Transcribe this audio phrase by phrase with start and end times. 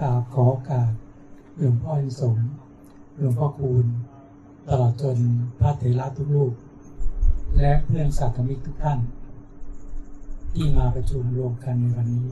[0.00, 0.90] กราบขอโอกาส
[1.56, 2.38] หลวงพ่ออินสม
[3.16, 3.86] หลวงพ่อคูณ
[4.68, 5.16] ตลอดจน
[5.58, 6.52] พระเถระทุกลูก
[7.58, 8.98] และเพื่อนสาธมิกทุกท่าน
[10.52, 12.28] ที่มาประชุมรวมกันในวันนี้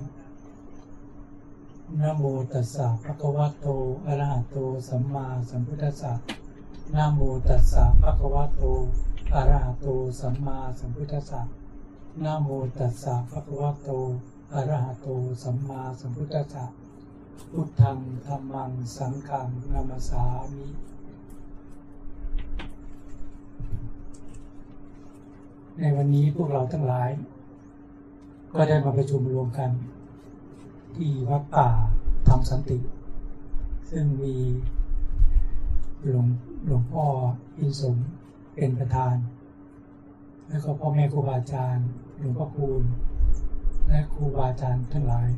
[2.00, 3.66] นะโมตัสสะภะคะวะโต
[4.06, 4.56] อะระหะโต
[4.88, 6.12] สัมมาสัมพุทธัสสะ
[6.94, 8.62] นะโมตัสสะภะคะวะโต
[9.34, 9.86] อะระหะโต
[10.20, 11.40] สัมมาสัมพุทธัสสะ
[12.24, 13.88] นะโมตัสสะภะคะวะโต
[14.54, 15.08] อะระหะโต
[15.42, 16.77] สัมมาสัมพุทธัสสะ
[17.46, 20.24] พุทธังธรรมัง สังฆังนามัสา
[20.56, 20.66] มิ
[25.78, 27.10] ในวันนี้พวกเราทั้งหลาย
[28.56, 29.70] ก็ได้มาประชุมรวมกัน
[30.96, 31.68] ที่วัดป่า
[32.28, 32.78] ธรรมสันติ
[33.90, 34.36] ซึ่งมี
[36.04, 36.26] หลวง
[36.66, 37.06] หลวงพ่อ
[37.58, 37.96] อินสม
[38.54, 39.16] เป็นประธาน
[40.48, 41.86] แล้วก็พ่อแม่ครูบาอาจารย์
[42.18, 42.82] หลวงพ่อคูณ
[43.88, 45.28] และครูบาอาจารย์ทั้งหลาย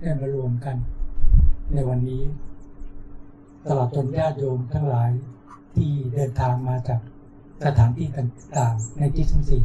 [0.00, 0.76] ได้มารวมกัน
[1.74, 2.22] ในวันนี้
[3.66, 5.10] ตลอดจนญาติโยมทั้งหลาย
[5.76, 7.00] ที่เดินทางมาจาก
[7.64, 9.62] สถานที่ต่างๆ ในที่ทั้งสี่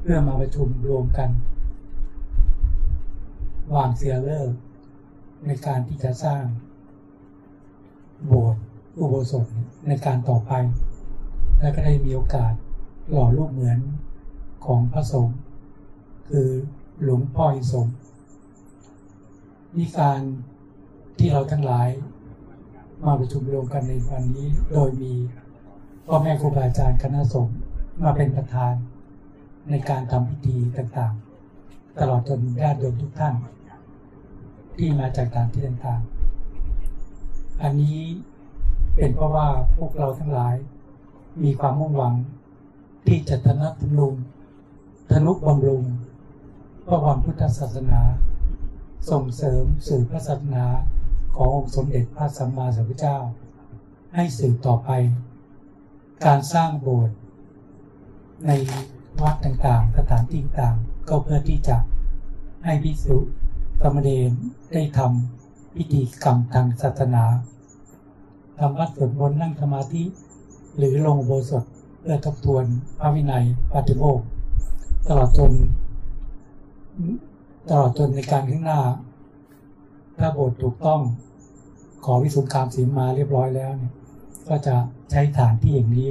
[0.00, 1.30] เพื่อมาประชุมรวมกัน
[3.74, 4.50] วางเสียเลิก
[5.46, 6.42] ในการที่จะสร้าง
[8.26, 8.62] โบสถ์
[8.98, 9.46] อุโบสถ
[9.88, 10.52] ในการต่อไป
[11.60, 12.52] และก็ได้มีโอกาส
[13.10, 13.78] หล่อรูปเหมือน
[14.66, 15.38] ของพระสงฆ์
[16.28, 16.48] คือ
[17.02, 17.88] หลวงพ่ออินสม
[19.76, 20.20] นี่การ
[21.18, 21.88] ที่เราทั้งหลาย
[23.04, 25.14] มาประชุมรวมกันในวันนี้ โดยมี
[26.06, 27.56] พ่อแม่ครูบาอาจารย์คณะสงฆ์
[28.02, 28.74] มาเป็นประธาน
[29.70, 33.34] ในการทำพิธีต่างๆ ตลอดจนญาติโยมทุกท่าน
[34.76, 38.00] ที่มาจากต่างที่ต่างๆ อันนี้
[38.96, 40.54] เป็นเพราะว่าพวกเราทั้งหลาย
[41.42, 42.14] มีความมุ่งหวัง
[43.06, 44.14] ที่จะทนัดทนุง
[45.12, 45.82] ทนุบำรุง
[46.86, 48.02] พระวันพุทธศาสนา
[49.10, 50.66] ส่งเสริมสื่อพระศาสนา
[51.34, 53.18] ขององค์สมเด็จพระสัมมาสัมพุทธเจ้า
[54.14, 54.90] ให้สืบต่อไป
[56.26, 57.16] การสร้างโบสถ์
[58.46, 58.52] ใน
[59.22, 61.76] วัดต่างๆสถานที่ต่างๆก็เพื่อที่จะ
[62.64, 63.16] ให้พิสุ
[63.82, 64.30] กรรมเดน
[64.72, 67.24] ได้ทำพิธีกรรมทางศาสนา
[68.58, 70.04] ทำวัดสวดมนต์นั่งสมาธิ
[70.76, 71.64] หรือลงโบสถ
[72.00, 72.64] เพื่อทบทวน
[72.98, 74.26] พระวินัยปฏิโมกข์
[75.08, 75.52] ตลอดจน
[77.68, 78.80] ตลอดจนในการข้างหน้า
[80.18, 81.00] ถ้าบสถ์ถูกต้อง
[82.04, 83.92] ขอวิสุงคามศีลมาเรียบร้อยแล้วเนี่ย
[84.48, 84.76] ก็จะ
[85.10, 86.10] ใช้ฐานที่อย่างนี้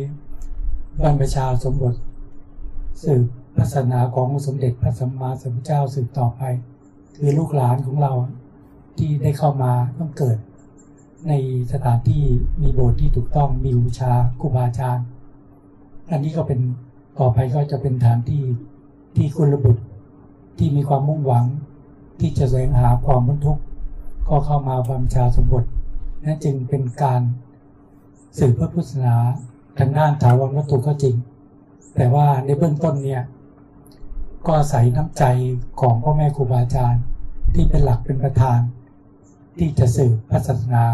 [1.04, 1.94] บรรพชาสมบท
[3.04, 3.26] สืบ
[3.58, 6.42] ศาสนาของสมเด็จพระสัมมาสัมพุทธเจ้าสืบต่อไป
[7.16, 8.14] คือลูกหลานของเรา
[8.98, 10.38] ที่ได้เข้ามาต้องเกิด
[11.28, 11.34] ใน
[11.74, 12.24] สถานที่
[12.62, 15.06] มีโบสถ์ที่ถูกต้องมีบูชาครูบาอาจารย์
[16.12, 16.60] อันนี้ก็เป็น
[17.20, 18.44] ต่อไปก็จะเป็นฐานที่
[19.16, 19.84] ที่คุณระบุตร
[20.58, 21.46] ที่มีความมุ่งหวัง
[22.20, 23.64] ที่จะแสวงหาความบรรทุกข์
[24.28, 25.66] ก็เข้ามาบำชาสมบท
[26.24, 27.22] นั่นจึงเป็นการ
[28.38, 29.16] สืบพระพุทธศาสนา
[29.78, 31.16] ทางด้านถาวรวัตถุก็จริง
[31.96, 33.24] แต่ว่าในเบื้องต้นเนี่ย
[34.46, 35.24] ก็อาศัยน้ำใจ
[35.82, 37.04] ของพ่อแม่ครูบาอาจารย์
[37.56, 38.60] ที่เป็นหลักเป็นประธาน
[39.58, 40.86] ที่จะสืบพระศาสนา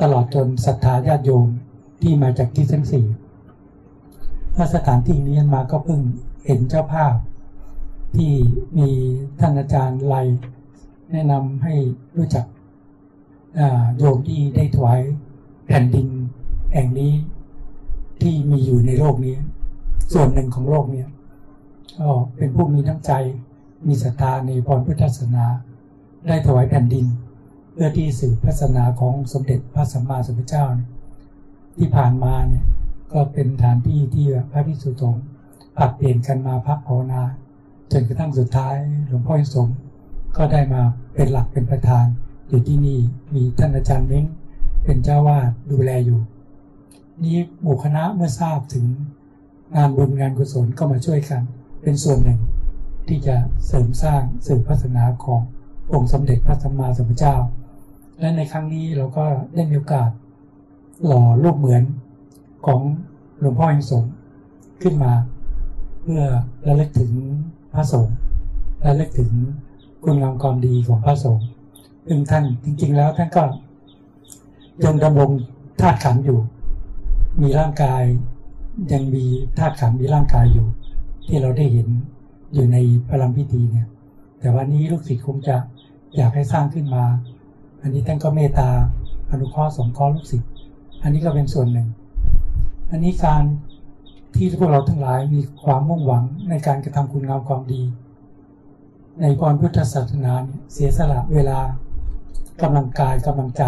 [0.00, 1.46] ตลอดจนศรัทธาญาติโยม
[2.02, 3.06] ที่มาจากที่ทั้งสี่
[4.54, 6.00] ถ้าสถานที่นี้มาก็เพิ่ง
[6.46, 7.14] เห็นเจ้าภาพ
[8.16, 8.32] ที่
[8.78, 8.90] มี
[9.40, 10.14] ท่านอาจารย์ไล
[11.14, 11.74] แนะนำให้
[12.16, 12.46] รู้จัก
[13.98, 15.00] โยมที่ได้ถวาย
[15.66, 16.08] แผ่นดิน
[16.74, 17.12] แห่งนี้
[18.22, 19.36] ที่มีอยู่ในโลกนี้
[20.12, 21.04] ส่วนหนึ่งของโลกนี้
[21.98, 23.12] ก็เป็นผู้มีน้ำใจ
[23.86, 25.46] มีศรัทธาในพรพุทธศาสนา
[26.26, 27.06] ได้ถวายแผ่นดิน
[27.72, 30.64] เพื่อที่สืบพระศาสนาของสมเด็จพระสัมมาสัมพุทธเจ้า
[31.76, 32.64] ที่ผ่านมาเนี่ย
[33.12, 35.24] ก็เป็นฐานที่ที่พระพิสุสงฆ์
[35.76, 37.22] ผัดเปลี่ยนกันมาพักภาวนา
[37.92, 38.76] จนกระทั่งสุดท้าย
[39.08, 39.68] หลวงพ่อสม
[40.36, 40.82] ก็ได้มา
[41.14, 42.06] เป็นหลักเป็นประธาน
[42.48, 43.00] อยู่ที่นี่
[43.34, 44.24] มีท่านอาจารย์เม้ง
[44.84, 46.20] เป็นเจ้าวาดดูแลอยู่
[47.22, 48.86] นี้หมู่คณะเมื่อทราบถึง
[49.76, 51.42] งานบุญงานกุศลก็มาช่วยกัน
[51.82, 52.40] เป็นส่วนหนึ่ง
[53.08, 55.40] ที่จะเสริมสร้างสื่อพัฒนาของ
[55.92, 57.36] องค์สมเด็จพระสัมมาสัมพุทธเจ้า
[58.20, 60.10] และในครั้งนี้เราก็ได้มีโอกาส
[61.06, 61.82] หล่อรูปเหมือน
[62.66, 62.80] ของ
[63.40, 64.04] หลวงพ่ออิงสง
[64.82, 65.12] ขึ้นมา
[66.00, 66.22] เพื่อ
[66.66, 67.10] ระลึกถึง
[67.74, 68.16] พระสงฆ์
[68.86, 69.30] ระลึกถึง
[70.04, 71.46] คุณงามความดีของพระสงฆ์
[72.06, 73.44] ซึ่งท่านจริง ๆ แล้วท่านก็
[74.84, 75.30] ยังดำรง
[75.80, 76.38] ธาตุขันอยู่
[77.42, 78.02] มีร่างกาย
[78.92, 79.24] ยังมี
[79.58, 80.66] ธาตุขันมีร่างกายอยู่
[81.26, 81.88] ที่เราได้เห็น
[82.54, 82.76] อยู่ใน
[83.08, 83.88] พระลัมพิธีเนี่ย
[84.38, 85.56] แต่วันนี้ลูกศิษย์คงจะ
[86.16, 87.04] อยากให้สร้างขึ้นมา
[87.82, 88.70] อันนี้ท่านก็เมตตา
[89.30, 90.50] อนุเคราะห์สงเคราะห์ลูกศิษย์
[91.02, 91.88] อันนี้ก็เป็นส่วนหนึ่ง
[92.90, 93.44] อันนี้การ
[94.34, 97.82] ที่พวกเราทั้งหลายมีความมุ่งหวังในการกระทำคุณงามความดี
[99.22, 100.34] ในพรพุทธศาสนา
[100.72, 101.60] เสียสละเวลา
[102.62, 103.64] กำลังกายกำลังใจ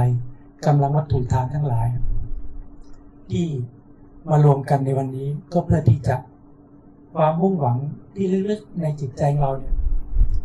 [0.67, 1.89] กำลังวัตถุทานทั้งหลาย
[3.31, 3.47] ที่
[4.29, 6.17] มารวมกันในวันนี้ก็เพื่อที่จะ
[7.15, 7.79] ความมุ่งหวัง
[8.15, 9.75] ที่ลึกๆในจิตใจเราเนี่ย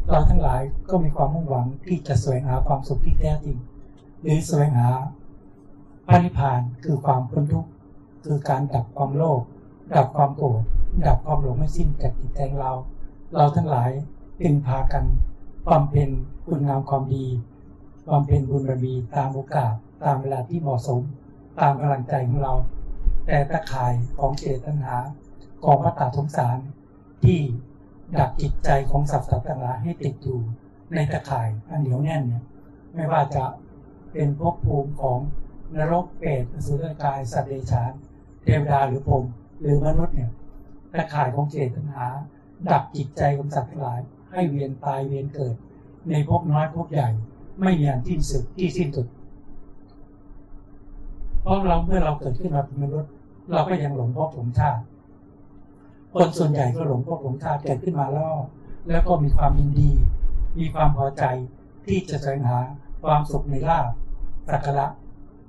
[0.09, 3.57] เราทั้งหลายก็มีความมุ่งหวังที่จะแสวงหาความสุขที่แท้จริง
[4.21, 4.89] หรือแสวงหา
[6.07, 7.71] พระนิพพานคือความพ้นทุกข์
[8.25, 9.41] คือการดับความโลภ
[9.95, 10.61] ดับความโกรธ
[11.07, 12.71] ดับความหลงไม่สิ้นจากจิตใจเรา
[13.35, 13.89] เราทั้งหลาย
[14.41, 15.03] จึงพากัน
[15.67, 16.09] ความเป็น
[16.47, 17.27] คุณงามความดี
[18.07, 19.73] ความเป็นบุญบารมีตามโอกาส
[20.03, 21.01] ตามเวลาที่เหมาะสม
[21.59, 22.53] ตามกำลังใจของเรา
[23.27, 24.93] แต่ตะข่ายของเจตนา
[25.65, 26.57] ของพระตาสงสาร
[27.23, 27.39] ที่
[28.19, 30.39] ดับจิตใจของสัตว์สัตว์ต่างๆให้ติดอยู่
[30.95, 32.43] ในตะข่ายอันเหนียวแน่นเนี่ย
[32.93, 33.45] ไม่ว่าจะ
[34.11, 35.19] เป็นภพภูมิของ
[35.75, 37.91] นรกเปรตสุรกายสัตว์เดชาน
[38.43, 39.23] เทวดาหรือพรหม
[39.61, 40.31] หรือมนุษย์เนี่ย
[40.97, 42.03] ตะข่ายของเจตนา
[42.71, 45.55] ดับจิตใจของสัตว์ทั้งหลาย ให้เวียนตายเวียนเกิด
[46.09, 47.09] ในภพน้อยภพใหญ่
[47.59, 49.07] ไม่มีอันที่สุดที่สิ้นสุด
[51.41, 53.11] เพราะเราเมื่อเราเกิดขึ้นมาเป็นมนุษย์
[53.51, 54.81] เราก็ยังหลงภพหลงชาติ
[56.13, 58.33] คนส่วนใหญ่ก็หลงภพหลงชาติเกิดขึ้นมาแล้ว
[58.87, 59.91] แล้วก็มีความยินดี
[60.59, 61.23] มีความพอใจ
[61.85, 62.59] ที่จะแสวงหา
[63.03, 63.87] ความสุขในลาภ
[64.49, 64.87] สักระ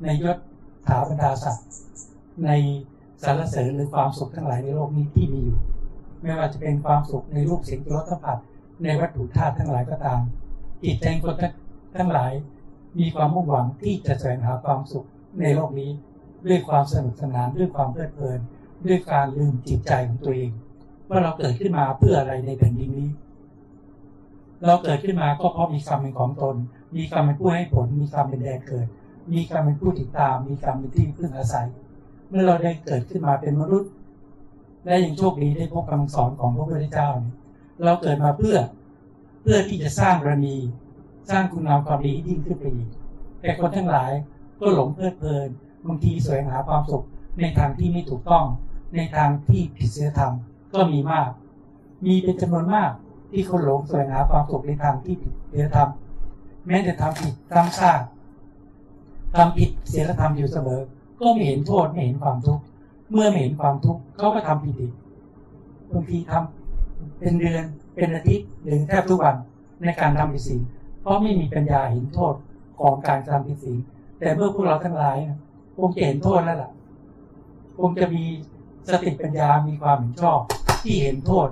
[0.03, 0.39] ในยศ
[0.87, 1.67] ถาบรรดาศักดิ์
[2.45, 2.51] ใน
[3.23, 5.59] สารเสริญหรือความสุขทั้งหลายในโลกนี้ที่มีอยู่
[6.21, 8.39] ไม่ว่าจะเป็นความสุขในรูปเสียงรสสัมผัส
[8.83, 10.21] ในวัตถุธาตุทั้งหลายก็ตาม
[10.85, 11.37] จิตใจคน
[11.97, 12.33] ทั้งหลาย
[12.99, 15.07] มีความมุ่งหวังที่จะแสวงหาความสุข
[15.41, 15.91] ในโลกนี้
[16.47, 18.41] ด้วยความสนุกสนานด้วยความเพลิดเพลิน
[18.87, 20.51] ด้วยการลืมจิตใจของตัวเอง
[21.09, 23.11] ว่าเราเกิดขึ้นมาเพื่ออะไรในแผ่นดินนี้
[24.67, 26.57] เราเกิดขึ้นมาก็เพราะมีกรรมเป็นของตน
[26.97, 28.87] มีกรรมเป็นผู้ให้ผล มีกรรมเป็นแดนเกิด
[29.33, 31.69] มีกรรมเป็นผู้ติดตาม มีกรรมเป็นที่พึ่งอาศัย
[32.29, 33.91] เมื่อเราได้เกิดขึ้นมาเป็นมนุษย์
[34.85, 37.35] และยังโชคดีได้พบคำสอนของพระพุทธเจ้าเนี่ย
[37.85, 38.57] เราเกิดมาเพื่อ
[39.43, 40.57] เพื่อที่จะสร้างบารมี
[41.31, 42.89] สร้างคุณงามความดีที่ยิ่งขึ้นไปอีก
[43.41, 44.11] แต่คนทั้งหลาย
[44.61, 45.49] ก็หลงเพลิดเพลิน
[45.87, 47.05] บางทีแสวงหาความสุข
[47.41, 48.45] ในทางที่ไม่ถูกต้อง
[48.97, 50.33] ในทางที่ผิดศีลธรรม
[50.75, 51.29] ก็มีมาก
[52.05, 52.91] มีเป็นจำนวนมาก
[53.31, 55.89] ที่คนหลงแสวงหาความสุขในทางที่ผิดศีลธรรม
[56.67, 58.01] แม้แต่ทำผิดทำซาก
[59.37, 60.81] ทำผิดศีลธรรมอยู่เสมอ
[61.21, 62.65] ก็ไม่เห็นโทษไม่เห็นความทุกข์
[63.11, 64.93] เมื่อไม่เห็นความทุกข์เขาก็ทำผิดอีก
[65.93, 66.62] บางทีทำ
[67.23, 67.65] เป็นเดือน
[67.97, 69.37] เป็นอาทิตย์หรือแทบทุกวัน
[69.85, 70.63] ในการทำผิดศีล
[71.01, 72.35] เพราะไม่มีปัญญาเห็นโทษ
[72.81, 73.79] ของการทำผิดศีล
[74.19, 75.17] แต่เมื่อพวกเราทั้งหลาย
[75.77, 76.71] คงจะเห็นโทษแล้วล่ะ
[77.79, 78.25] คงจะมี
[78.91, 80.41] สติปัญญามีความเห็นชอบ
[80.83, 81.49] ที่เห็นโทษ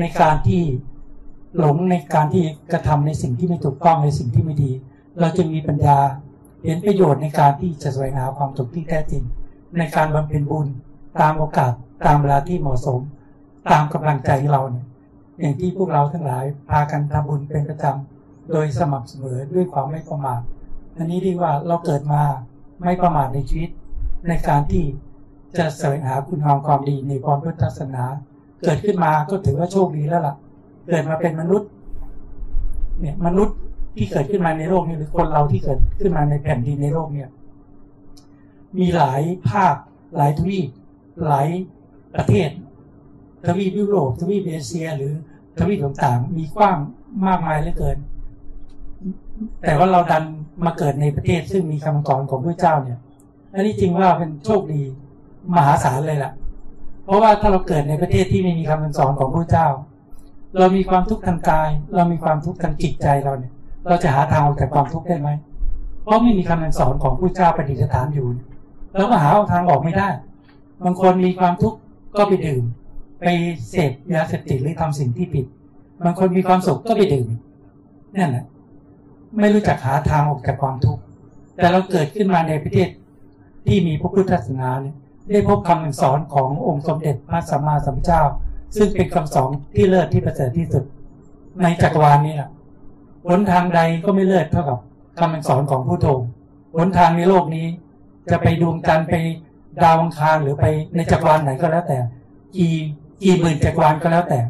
[0.00, 0.62] ในการที่
[1.58, 4.72] หลงในการที่กระทำในสิ่งที่ไม่ถูกต้องในสิ่งที่ไม่ดี
[5.20, 5.98] เราจะมีปัญญา
[6.64, 9.22] เห็นประโยชน์ในการที่จะแสวงหาความสุขที่แท้จริง
[9.78, 10.66] ในการบำเพ็ญบุญ
[11.20, 11.72] ตามโอกาส
[12.06, 13.00] ตามเวลาที่เหมาะสม
[13.70, 14.86] ตามกำลังใจเราเนี่ย
[15.40, 20.40] อย่างที่พวกเราทั้งหลายพากันทำบุญเป็นประจำโดยสม่ำเสมอด้วยความไม่ประมาท
[20.96, 22.22] อันนี้เรียกว่าเราเกิดมา
[22.80, 23.70] ไม่ประมาทในชีวิต
[24.28, 24.84] ในการที่
[25.58, 28.04] จะแสวงหาคุณงามความดีในความพุทธศาสนา
[28.64, 30.34] เกิดขึ้นมาก็ถือว่าโชคดีแล้วล่ะ
[30.90, 31.70] เกิดมาเป็นมนุษย์
[33.00, 33.56] เนี่ยมนุษย์
[33.96, 37.28] ที่เกิดขึ้นมาในโลกนี้หรือคนเราที่เกิดขึ้นมาในแผ่นดินในโลกเนี่ย
[38.78, 39.74] มีหลายภาค
[40.16, 40.68] หลายทวีป
[41.26, 41.48] หลาย
[42.16, 42.48] ประเทศ
[43.46, 45.12] ทวีปยุโรปทวีปเอเชีย หรือ
[45.58, 46.76] ทวีปต่างๆมีกว้าง
[47.26, 47.98] มากมายเหลือเกิน
[49.62, 50.24] แต่ว่าเราดัน
[50.64, 52.98] มาเกิดในประเทศซึ่งมีคำสอนของพระเจ้าเนี่ย
[53.54, 54.82] อันนี้จริงว่าเป็นโชคดี
[55.56, 56.32] มหาศาลเลยล่ะ
[57.04, 59.68] เพราะว่าถ้าเราเกิดในประเทศที่ไม่มีคำสอนของพระเจ้า
[60.58, 63.52] เรามีความทุกข์ทางกาย เรามีความทุกข์ทางจิตใจเราเนี่ย
[63.88, 65.30] เราจะหาทางออกจากความทุกข์ได้ไหม
[66.02, 68.26] เพราะไม่มีคำสอนของพระเจ้าปฏิสถานอยู่
[68.96, 70.08] เราก็หาทางออกไม่ได้
[70.84, 71.78] บางคนมีความทุกข์
[72.18, 72.64] ก็ไปดื่ม
[73.22, 73.28] ไป
[73.68, 75.46] เสพยาเสพติดหรือทำสิ่งที่ผิด
[76.04, 77.28] บางคนมีความสุขก็ไปดื่ม
[78.16, 78.44] นั่นแหละ
[79.40, 81.02] ไม่รู้จักหาทางออกจากความทุกข์
[81.56, 82.88] แต่เราเกิดขึ้นมาในประเทศ
[83.66, 84.96] ที่มีพระพุทธศาสนาเนี่ย
[85.32, 88.22] ได้พบคำสอนขององค์สมเด็จพระสัมมาสัมพุทธเจ้า
[88.76, 90.84] ซึ่งเป็นคำสอนที่เลิศที่ประเสริฐที่สุด
[91.62, 92.50] ในจักรวาลนี้แหละ
[93.28, 94.78] หนทางใดก็ไม่เลิศเท่ากับ
[95.20, 96.20] คำสอนของผู้ทง
[96.76, 97.66] หนทางในโลกนี้
[98.30, 99.14] จะไปดวงจันทร์ไป
[99.82, 101.98] ดาวอังคารหรือไปในจักรวาลไหนก็แล้วแต่
[102.56, 102.74] กี่
[103.22, 104.40] กี่หมื่นจักรวาลก็แล้วแต่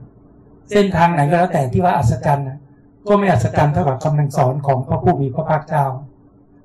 [0.70, 2.58] เส้นทางไหนก็แล้วแต่ที่ว่าอัศจรรย์นะ
[3.08, 5.84] ก็ไม่อัศจรรย์เท่ากับคำสอนของพระผู้มีพระภาคเจ้า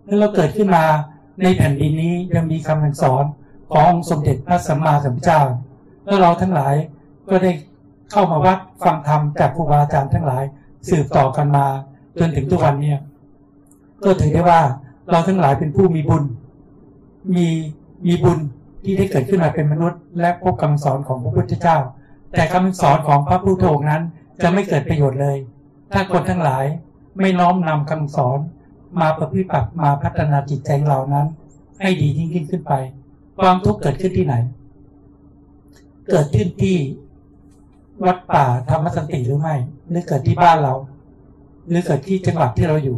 [0.03, 0.85] เมื่อเราเกิดขึ้นมา
[1.43, 3.23] ในแผ่นดินนี้ยังมีคำสอน
[3.71, 5.41] ขององค์สมเด็จพระสัมมาสัมพุทธเจ้า
[6.05, 6.75] แล้วเราทั้งหลาย
[7.29, 7.51] ก็ได้
[8.11, 10.43] เข้ามาวัดฟังธรรมจากครูบาอาจารย์ทั้งหลาย
[10.89, 11.65] สืบต่อกันมา
[12.19, 12.93] จนถึงทุกวันนี้
[14.03, 14.61] ก็ถือได้ว่า
[15.11, 16.23] เราทั้งหลายเป็นผู้มีบุญ
[17.35, 17.47] มี
[18.07, 18.39] มีบุญ
[18.83, 21.77] ที่ได้เกิดขึ้นมาเป็นมนุษย์ และพบคำสอนของพระพุทธเจ้า
[22.35, 24.01] แต่คำสอนของพระพุทธนั้น
[24.43, 25.37] จะไม่เกิดประโยชน์เลย
[25.93, 26.65] ถ้าคนทั้งหลาย
[27.19, 28.39] ไม่น้อมนำคำสอน
[29.01, 31.27] มาประพฤติปฏิมาพัฒนาจิตใจเรานั้น
[31.81, 32.73] ให้ดียิ่งขึ้นขึ้นไป
[33.39, 34.35] ความทุกข์เกิดขึ้นที่ไหน
[36.11, 36.77] เกิดขึ้นที่
[38.05, 39.55] วัดป่าธรรมสันติหรือไม่
[39.89, 40.73] หรือเกิดที่บ้านเรา
[41.69, 42.97] หรือเกิดที่จังหวัดที่เราอยู่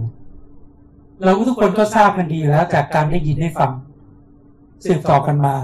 [1.23, 3.71] เราทุกคนก็ทราบกันดีแล้วจากการได้ยินได้ฟัง
[4.85, 5.55] สืบต่อกันมา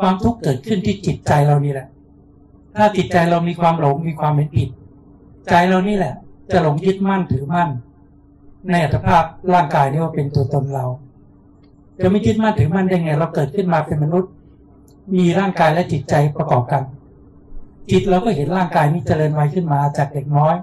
[0.00, 1.88] ความทุกข์เกิดขึ้นที่จิตใจเรานี่แหละ
[2.78, 4.68] ถ้าจิตใจเรามีความหลงมีความเป็นผิด
[5.50, 6.14] ใจเรานี่แหละ
[6.52, 7.68] จะหลงยึดมั่นถือมั่น
[8.70, 10.86] ในอัตภาพร่างกายนี่ว่าเป็นตัวตนเรา
[12.02, 14.30] จะไม่ยึดมั่นถือมั่นได้ไง เราเกิดขึ้นมาเป็นมนุษย์
[15.14, 16.82] มีร่างกายและจิตใจประกอบกัน
[17.90, 20.54] จิตเราก็เห็นร่างกายนี้เจริญวัยขึ้นมาจากเด็กน้อย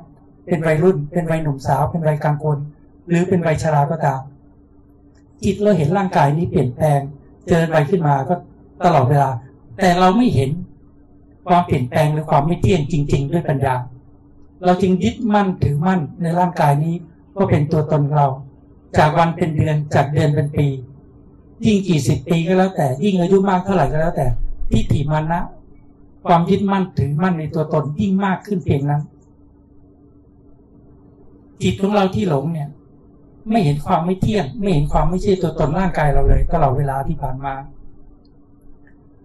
[0.47, 2.57] เป็นวัยรุ่น เป็นวัยหนุ่มสาว เป็นวัยกลางคน
[3.07, 4.21] หรือเป็นวัยชราก็ตาม
[5.43, 6.99] จิตเราเห็นร่างกายนี้เปลี่ยนแปลง
[7.47, 8.35] เจริญวัยขึ้นมาก็
[8.85, 9.29] ตลอดเวลา
[9.79, 10.49] แต่เราไม่เห็น
[11.47, 13.75] ความเปลี่ยนแปลงหรือความไม่เที่ยงจริง ๆ ด้วยปัญญา
[14.63, 16.95] เราจึงยึดมั่นถือมั่นในร่างกายนี้
[17.35, 18.27] ว่าเป็นตัวตนเรา
[18.97, 20.67] จากวันเป็นเดือนจากเดือนเป็นปี
[21.65, 24.27] ยิ่งกี่สิบปีก็แล้วแต่ยิ่งอายุมากเท่าไหร่ก็แล้วแต่
[24.71, 25.41] ที่ถิมานะ
[26.27, 29.01] ความยึดมั่นถือมั่นในตัวตนยิ่งมากขึ้นเพียงนั้น
[31.61, 32.69] จิตของเราที่หลงเนี่ย
[33.49, 37.53] ไม่เห็นความไม่เที่ยง ไม่เห็นความไม่ใช่ตัวตนร่างกายเราเลยตลอดเวลาที่ผ่านมา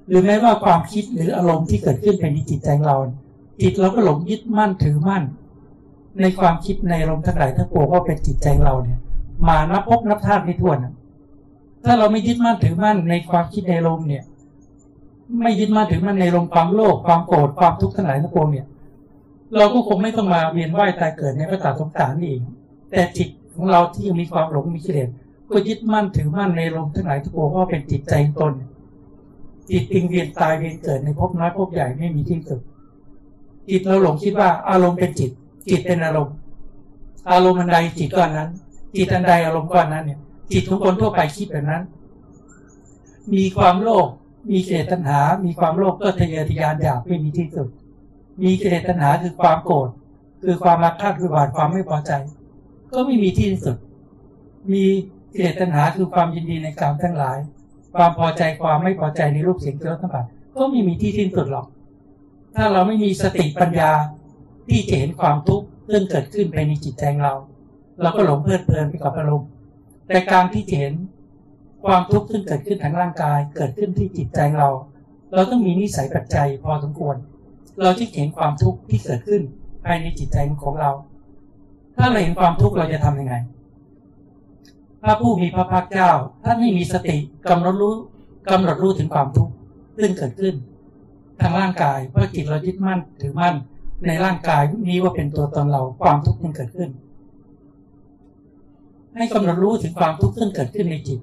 [0.09, 2.97] หรือแม้ว่าความคิดหรืออารมณ์ที่เกิดขึ้นภายในจิตใจเรา
[3.63, 5.23] จิตเราก็หลงยึดมั่นถือมั่น
[6.21, 8.99] ในความคิดในอารมณ์ทั้งหลายทั้งปวงว่าเป็นจิตใจเราเนี่ย
[9.49, 10.79] มานับพบนับธาตุไม่ถ้วน
[11.85, 14.25] ถ้าเราไม่ยึดมั่นถือมั่นในความคิดในอารมณ์เนี่ย
[15.43, 18.67] ไม่ยึดมั่นถือมั่นในอารมณ์ความโลภความโกรธความทุกข์ทั้งหลายทั้งปวงเนี่ย
[19.57, 22.35] เราก็คงไม่ต้องมาเวียนว่ายตายเกิดในพระตาสงสารนี่
[22.91, 25.09] แต่จิตของเราที่ยังมีความหลงมีกิเลส
[25.53, 28.53] ก็ยึดมั่นถือมั่นในลมทั้งหลายทั้งปวงว่าเป็นจิตใจตน
[29.71, 32.61] จิตติงเวียนตายเวียนเกิดในภพน้อยภพใหญ่ไม่มีที่สุด
[33.69, 35.31] จิตเราหลงคิดว่าอารมณ์เป็นจิต
[35.71, 36.35] จิตเป็นอารมณ์
[37.31, 38.49] อารมณ์อันใดจิตก้อนนั้น
[38.97, 40.19] จิตอันใดอารมณ์ก้อนนั้นเนี่ย
[40.53, 41.83] จิตทุกคนทั่วไปคิดแบบนั้น
[43.35, 44.09] มีความโลภ
[44.51, 47.69] มีเกตตัณหามีความโลภก็ทะเยอทะยานอยากไม่มีที่สุด
[48.43, 49.89] มีเกตตัณหาคือความโกรธ
[50.43, 52.13] คือความมาคาดคือบาดความไม่พอใจ
[52.93, 53.77] ก็ไม่มีที่สุด
[54.73, 54.85] มี
[55.33, 57.39] กิเลสตัณหาคือความยินดีในกรรมทั้งหลาย
[57.95, 61.67] ความพอใจความไม่พอใจในรูปเสียงเจ้าทั้งหลายก็ไม่มีที่สิ้นสุดหรอก
[62.55, 63.93] ถ้าเราไม่มีสติปัญญา
[64.69, 67.35] ที่จะเห็นความทุกข์เรื่งเกิดขึ้นภายในจิตใจเรา
[68.03, 69.49] เราก็หลงเพลิดเพลินไปกับอารมณ์
[70.09, 70.95] แต่การที่จะเห็น
[71.85, 74.69] ความทุกข์ซึ่งเกิดขึ้นทางร่างกาย เกิดขึ้นที่จิตใจเรา
[75.35, 77.17] เราต้องมีนิสัยปัจจัยพอสมควร
[77.83, 79.43] เราจะเห็นความทุกข์ที่เกิดขึ้น
[79.85, 80.91] ภายในจิตใจของเรา
[81.97, 83.35] ถ้าเราเห็นความทุกข์เราจะทํำยังไง
[85.03, 86.11] พระผู้มีพระภาคเจ้า
[86.45, 87.17] ท่านไม่มีสติ
[87.51, 87.95] กำหนดรู้
[88.51, 89.53] กำหนดรู้ถึงความทุกข์
[89.99, 90.55] ซึ่งเกิดขึ้น
[91.41, 93.55] ทางร่างกายเพราะจิตเรายึดมั่นถือมั่น
[94.07, 96.91] ในร่างกายนี้ว่าเป็นตัวตนเราความทุกข์ยังเกิดขึ้น
[99.17, 101.21] ให้กำหนดรู้ถึงความทุกข์ซึ่งเกิดขึ้นในจิต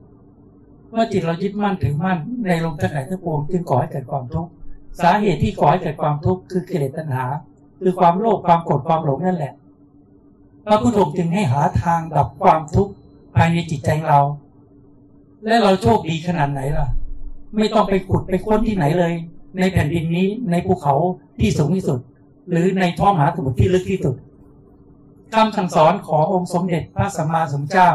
[0.96, 2.18] ว่าจิตเรายึดมั่นถือมั่น
[2.48, 4.50] ในลมทั้งหลายทั้งปวงจึงก่อให้เกิดความทุกข์
[5.02, 7.26] สาเหตุที่ก่อให้เกิดความทุกข์คือกิเลสตัณหา
[7.82, 9.54] คือความโลภความโกรธความหลงนั่นแหละ
[10.66, 12.94] พระพุทธองค์จึงให้หาทางดับความทุกข์
[13.38, 14.20] ภายในจิตใจเรา
[15.48, 16.88] และเราโชคดีขนาดไหนล่ะ
[17.58, 19.14] ไม่ต้องไปขุดไปค้นที่ไหนเลย
[19.60, 20.96] ในแผ่นดินนี้ในภูเขา
[21.40, 22.00] ที่สูงที่สุด
[22.52, 24.16] หรือในท้องมหาสมุทรที่ลึกที่สุด
[25.34, 27.90] คำสั่งสอนขององค์สมเด็จพระสัมมาสัมพุทธเจ้า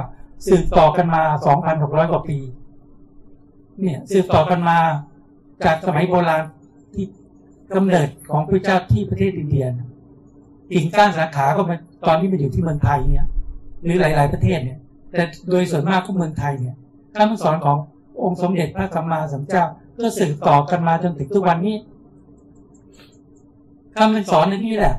[0.49, 1.23] สืบต่อกันมา
[1.67, 2.39] 2,600 กว่าปี
[3.81, 4.79] เนี่ย สืบต่อกันมา
[5.65, 6.43] จากสมัยโบราณ
[6.95, 7.07] ที่
[7.75, 9.67] กำเนิดของพระเจ้าที่ประเทศอินเดีย
[10.73, 13.27] กิ่งก้านสาขาก็มาตอนที่มาอยู่ที่เมืองไทยเนี่ย
[13.85, 14.79] หรือหลาย ๆ ประเทศเนี่ย
[15.13, 16.77] แต่โดยส่วนมากก็เมืองไทยเนี่ย
[17.17, 17.79] คำสอนของ
[18.23, 19.65] องค์สมเด็จพระสัมมาสัมพุทธเจ้า
[19.99, 21.77] ก็สืบต่อกันมาจนถึงทุกวันนี้
[23.97, 24.95] คำสอนในนี้แหละ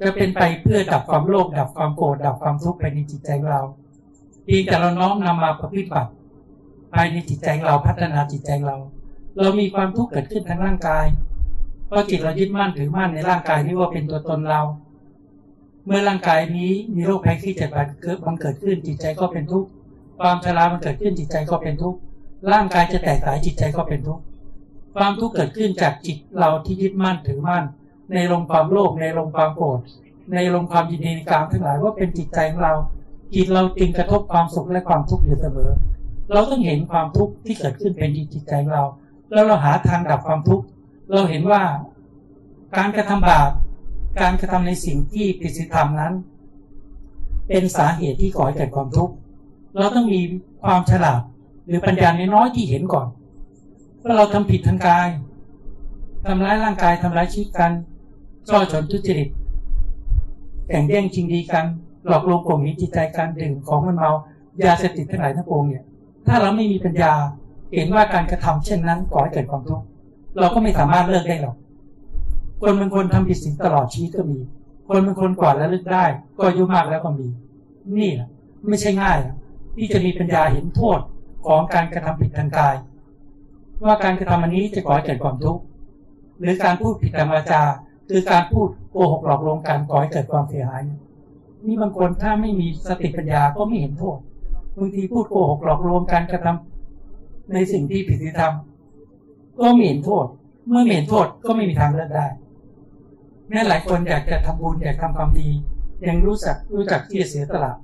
[0.00, 3.60] จะเป็นไปเพื่อดับความโลภดับความโกรธดับความทุกข์ภายในจิตใจเรา
[4.44, 6.10] เพียงแต่เราน้อมนำมาปฏิบัติ
[6.94, 8.76] ภายในจิตใจเราพัฒนาจิตใจเรา
[9.40, 11.06] เรามีความทุกข์เกิดขึ้นทางร่างกาย
[11.86, 14.60] เพราะจิตเรายึดมั่นถือมั่นในร่างกายนี้ว่าเป็นตัวตนเรา
[15.92, 17.70] มื่อร่างกายนี้มีโรคภัยไข้เจ็บ
[18.02, 19.68] เกิดบังเกิดขึ้นจิตใจก็เป็นทุกข์
[20.18, 21.98] ความชรามันเกิดขึ้นจิตใจก็เป็นทุกข์
[22.52, 24.22] ร่างกายจะแตกสายจิตใจก็เป็นทุกข์
[24.96, 27.64] ความทุกข์เกิดขึ้นจากจิตเราที่ยึดมั่นถือมั่น
[28.14, 29.78] ในลมความโลภในลมความโกรธ
[30.34, 32.74] ในลมความยินดีในกามทั้งหลายว่าเป็นจิตใจของเรา
[33.34, 35.70] จิตเราจึงกระทบความสุขและความทุกข์อยู่เสมอ
[36.32, 38.84] เราต้องเห็นความทุกข์ที่เกิดขึ้นเป็นจิตใจของเรา
[39.32, 40.64] แล้วเราหาทางดับความทุกข์
[41.12, 41.62] เราเห็นว่า
[42.76, 43.50] การกระทำบาป
[44.18, 46.12] การกระทำในสิ่งที่ผิดศีลธรรมนั้น
[47.48, 49.14] เป็นสาเหตุที่ก่อให้เกิดความทุกข์
[49.78, 50.20] เราต้องมี
[50.62, 51.20] ความฉลาด
[51.66, 53.06] หรือปัญญาในน้อยที่เห็นก่อน
[54.02, 55.08] ว่าเราทำผิดทางกาย
[56.26, 57.72] ทำร้ายร่างกายทำร้ายชีวิตกัน
[58.48, 59.28] ช่อชนทุจริต
[60.68, 61.66] แข่งแย่งชิงดีกัน
[62.06, 64.10] หลอกลวงข่มหิจิตใจการดื่มของมันเมา
[64.64, 65.84] ยาเสพติดทั้งหลายทั้งปวงเนี่ย
[66.26, 67.12] ถ้าเราไม่มีปัญญา
[67.74, 69.84] เห็นว่าการกระทำเช่นนั้นก่อให้เกิดความทุกข์
[70.38, 71.56] เราก็ไม่สามารถเลิกได้หรอก
[72.60, 74.38] คนบางคนทำผิดสิ่งตลอดชีวิตก็มี
[74.88, 76.04] คนบางคนกว่าแล้วลึกได้
[76.36, 77.26] ก็อายุมากแล้วก็มี
[77.98, 78.28] นี่แหละ
[78.68, 79.18] ไม่ใช่ง่าย
[79.76, 80.98] ที่จะมีปัญญาเห็นโทษ
[81.46, 82.74] ของการกระทำผิดทางกาย
[83.84, 85.62] ว่าการกระทำอันนี้จะก่อให้เกิดความทุกข์
[86.40, 87.62] หรือการพูดผิดทางวาจา
[88.10, 90.80] คือการพูดโกหกหลอกลวงการก่อให้เกิดความเสียหาย
[91.66, 94.18] นี่บางคนถ้าไม่มีสติปัญญาก็ไม่เห็นโทษ
[94.78, 100.26] บางทีพูดโกหกหลอกลวงการกระทำในสิ่งที่ผิดที่ทำก็ไม่เห็นโทษ
[100.68, 102.26] เมื่อไม่เห็นโทษก็ไม่มีทางเลิกได้
[103.50, 105.50] แม้หลายคนอยากจะทำบุญอยากทำความดี
[106.08, 107.76] ยังรู้จักรู้จักที่จะเสียตลาด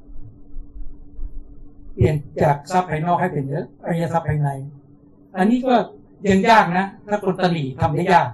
[1.94, 3.44] เปลี่ยนจากทรัพย์ภายนอกให้เป็น
[3.86, 4.48] อริยทรัพย์ภายใน
[5.38, 5.74] อันนี้ก็
[6.30, 8.28] ยังยากนะ ถ้าคนตนีทำได้ยาก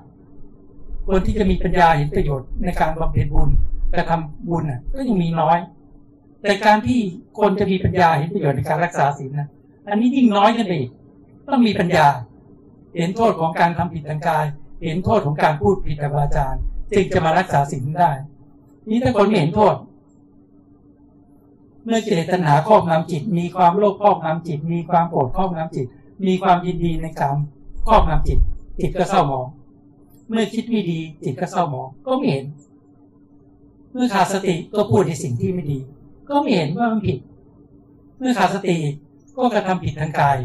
[1.08, 3.50] คนที่จะมีปัญญาเห็นประโยชน์ในการบำเพ็ญบุญ
[3.92, 5.58] กระทำบุญน่ะ ก็ยังมีน้อย
[6.42, 6.98] แต่การที่
[7.38, 9.48] คนจะมีปัญญาเห็นประโยชน์ในการรักษาศีลนะ
[9.88, 10.86] อันนี้ยิ่งน้อยกันเอง
[11.48, 12.06] ต้องมีปัญญา
[12.96, 14.44] เห็นโทษของการทำผิดทางกาย
[14.84, 16.46] เห็นโทษของการพูดผิดทางวาจา
[16.94, 18.10] จึงจะมารักษาศีลได้
[18.88, 19.74] นี่ถ้าคนไม่เห็นโทษ
[21.84, 25.86] เมื่อกิเลสตัณหาครอบงำจิต มีความโลภครอบงำจิต มีความโกรธครอบงำจิต
[26.26, 27.36] มีความยินดีในการ
[27.86, 28.38] ครอบงำจิต
[28.80, 29.46] จิตก็เศร้าหมอง
[30.28, 32.44] เมื่อคิดไม่ดี จิตก็เศร้าหมอง ก็ไม่เห็น
[33.92, 35.78] เมื่อขาดสติก็พูดในสิ่งที่ไม่ดี
[36.28, 37.18] ก็ไม่เห็นว่ามันผิด
[38.18, 38.78] เมื่อขาดสติ
[39.36, 40.36] ก็กระทำผิดทางกาย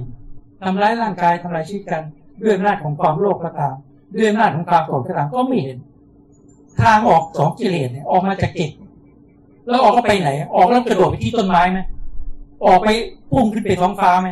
[0.62, 2.04] ทำร้ายร่างกายทำลายชีวิตกัน
[2.42, 3.76] ด้วยอำนาจของความโลภก็ตาม
[4.14, 5.78] ด้วยอำนาจของความโกรธก็ตามก็ไม่เห็น
[6.82, 8.72] ทางออกสองกิเลสเนี่ยออกมาจากจิต
[9.70, 11.80] แล้วออกก็ไปไหน ออกแล้วกระโดดไปที่ต้นไม้ไหม
[12.66, 12.88] ออกไป
[13.32, 14.30] พุ่งขึ้นไปท้องฟ้าไหม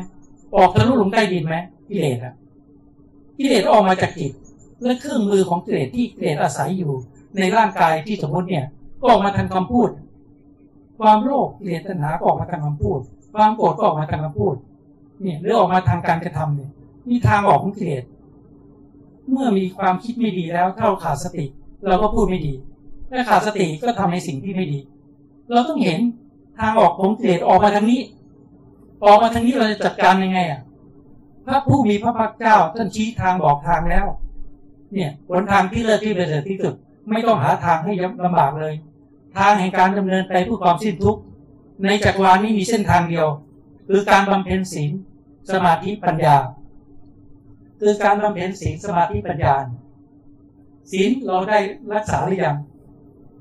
[0.55, 1.55] ออกทะลุลงใต้ดินไหม
[1.89, 2.33] กิเลสอะ
[3.37, 4.31] กิเลสออกมาจากจิต
[4.83, 6.91] และเครื่องมือของกิเลสที่กิเลสอาศัยอยู่
[7.39, 8.65] ในร่างกายที่สมมติเนี่ย
[8.99, 9.89] ก็ออกมาทางคำพูด
[10.99, 12.99] ความโลภกิเลสตัณหาออกมาทางคำพูด
[13.33, 14.55] ความโกรธก็ออกมาทางคำพูด
[15.21, 16.71] เนี่ยหรือออกมาทางการกระทำเนี่ย
[17.09, 18.03] มีทางออกของกิเลส
[19.31, 21.45] เมื่อมีความคิดไม่ดีแล้วถ้าเราขาดสติ
[21.87, 22.53] เราก็พูดไม่ดี
[23.09, 24.79] ถ้าขาดสติก็ทำในสิ่งที่ไม่ดี
[25.51, 25.99] เราต้องเห็น
[26.59, 28.01] ทางออกของกิเลสออกมาทางนี้
[29.05, 30.61] ออกมาทางนี้เราจะจัดการยังไงอะ
[31.45, 34.05] พระผู้มีพระภาคเจ้าท่านชี้ทางบอกทางแล้ว
[34.93, 36.73] เนี่ยหนทางที่เลิศที่ประเสริฐที่สุด
[37.09, 37.93] ไม่ต้องหาทางให้
[38.25, 38.73] ลำบากเลย
[39.37, 41.21] ทางแห่งการดำเนินไปเพื่อความสิ้นทุกข์
[41.85, 43.27] ในจักรวาลนี้มีเส้นทางเดียว
[43.89, 44.91] คือการบำเพ็ญศีล
[45.53, 46.35] สมาธิปัญญา
[47.79, 49.55] คือการบำเพ็ญศีลสมาธิปัญญา
[50.91, 51.57] ศีลเราได้
[51.93, 52.55] รักษาหรือยัง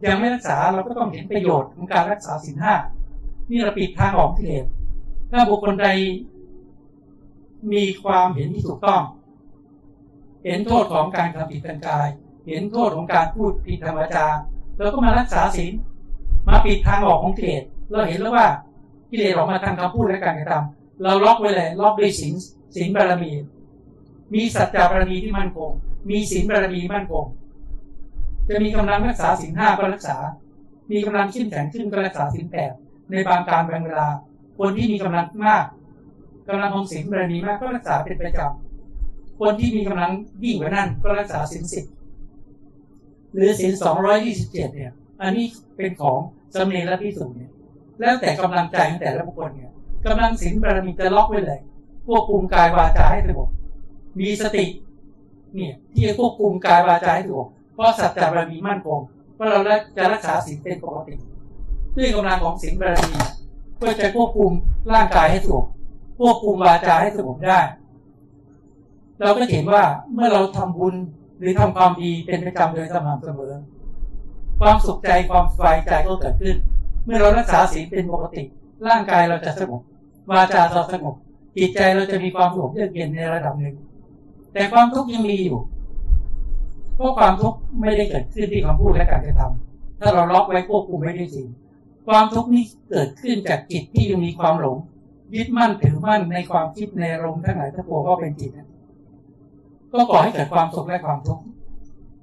[0.04, 2.74] ยังไม่รักษาเราก็ต้องเห็นประโยชน์ของการรักษาศีลห้า
[3.50, 4.66] นี่เราปิดทางออกที่เลส
[5.30, 5.88] ถ้าบุคคลใด
[7.72, 9.02] มีความเห็นที่ถูกต้อง
[10.44, 12.08] เห็นโทษของการทำผิดทางกาย
[12.46, 14.26] เห็นโทษของการพูดผิดธรรมจา
[14.78, 15.72] เราก็มารักษาศีล
[16.48, 18.46] มาปิดทางออกของกิเลสเราเห็นแล้วว่า
[19.10, 22.34] กิเลสออกมาทางคำพูดและการกระทำเราล็อกไว้เลยล็อกด้วยศีล
[22.74, 23.32] ศีลบารมี
[24.34, 25.70] มีสัจจะบารมีที่มั่นคง
[26.10, 27.26] มีศีลบารมีมั่นคง
[28.48, 30.16] จะมีกำลังรักษาศีลห้าก็รักษา
[30.90, 32.72] มีกำลังขึ้นแข็งขึ้นก็รักษาศีลแปด
[33.10, 34.08] ในบางการบางเวลา
[34.58, 35.64] คนที่มีกำลังมาก
[36.48, 40.10] กำลังของศีลบารมีมากก็รักษาเป็นประจำคนที่มีกำลัง
[40.44, 41.84] ยิ่งกว่านั้นก็รักษาศีลสิบ
[43.34, 46.18] หรือศีลสองร้อยยี่สิบเจ็ดเนี่ย อันนี้เป็นของ
[46.54, 47.50] สมเนรและพิสูจน์เนี่ย
[48.00, 49.70] แล้วแต่กำลังใจของแต่ละบุคคลเนี่ย
[50.06, 51.60] กำลังศีลบารมีจะล็อกไว้เลย
[52.06, 53.48] ควบคุมกายวาจาให้สงบ
[54.20, 54.64] มีสติ
[55.54, 59.00] เนี่ยที่จะควบคุมกายวาจาให้สงบเพราะสัจจะบารมีมั่นคง
[59.34, 59.58] เพราเรา
[59.96, 61.14] จะรักษาศีลเป็นปกติ
[61.96, 63.12] ด้วยกำลังของศีลบารมี
[63.76, 64.50] เพื่อจะควบคุม
[64.92, 65.66] ร่างกายให้สงบ
[66.18, 67.60] ควบคุมวาจาให้สงบได้
[69.20, 70.94] เราก็เห็นว่าเมื่อเราทำบุญ
[71.38, 73.52] หรือทำความดีเป็นประจำโดยสม่ำเสมอ
[74.60, 76.56] ความสุขใจความสบายใจก็เกิดขึ้น
[77.04, 78.42] เมื่อเรารักษาศีลเป็นปกติ
[78.88, 79.80] ร่างกายเราจะสงบ
[80.30, 81.14] วาจาเราสงบ
[81.56, 83.74] จิตใจเราจะมีความสงบเยือกเย็นในระดับหนึ่ง
[84.54, 85.58] แต่ความทุกข์ยังมีอยู่
[86.94, 91.48] เพราะความทุกข์ไม่ได้เกิดขึ้นที่คำพูดและการกระทำถ้าเราล็อกไว้ควบคุมไม่ได้จริง
[92.06, 94.78] ความทุกข์นี้เกิดขึ้นจากจิตที่ยังมีความหลง
[95.34, 98.50] ยึดมั่นถือมั่นในความคิดในอารมณ์ทั้งหลายทั้งปวงก็เป็นจิต
[99.92, 101.44] ก็ก่อให้เกิดความสุขและความทุกข์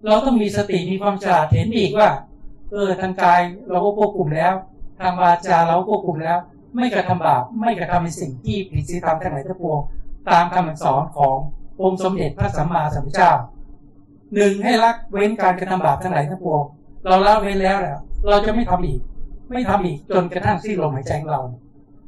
[0.05, 2.09] เราต้องมีสติมีความฉลาดเห็นอีกว่า
[2.71, 4.53] เออทางกายเราก็ควบคุมแล้ว
[4.99, 6.37] ทางวาจาเราควบคุมแล้ว
[6.75, 9.79] ไม่กระทำบาปไม่กระทำในสิ่งที่ผิดศีลธรรมทั้งหลายทั้งปวง
[10.29, 11.37] ตามคำสอนของ
[11.81, 13.31] องค์สมเด็จพระสัมมาสัมพุทธเจ้า
[14.33, 16.63] หนึ่งให้รักเว้นการกระทำบาปทั้งหลายทั้งปวง
[17.05, 19.01] เราละเว้นแล้วแล้ว เราจะไม่ทำอีก
[19.51, 21.41] ไม่ทำอีกจนกระทั่งสิ้นลมหายใจของเรา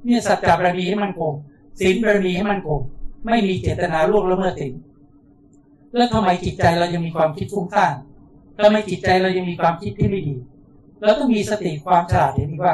[0.04, 1.34] เนี่ยสัจจะบารมีให้มันคง
[1.80, 2.80] ศีลบารมีให้มันคง
[3.26, 4.74] ไม่มีเจตนาล่วงละเมิดศีล
[5.96, 7.94] แล้วทำไมจิตใจเรายังมีความคิดฟุ้งซ่าน
[8.60, 10.36] ทำไมจิตใจเรายังมีความคิดที่ไม่ดี
[11.04, 12.74] เราต้องมีสติความฉลาดเห็นว่า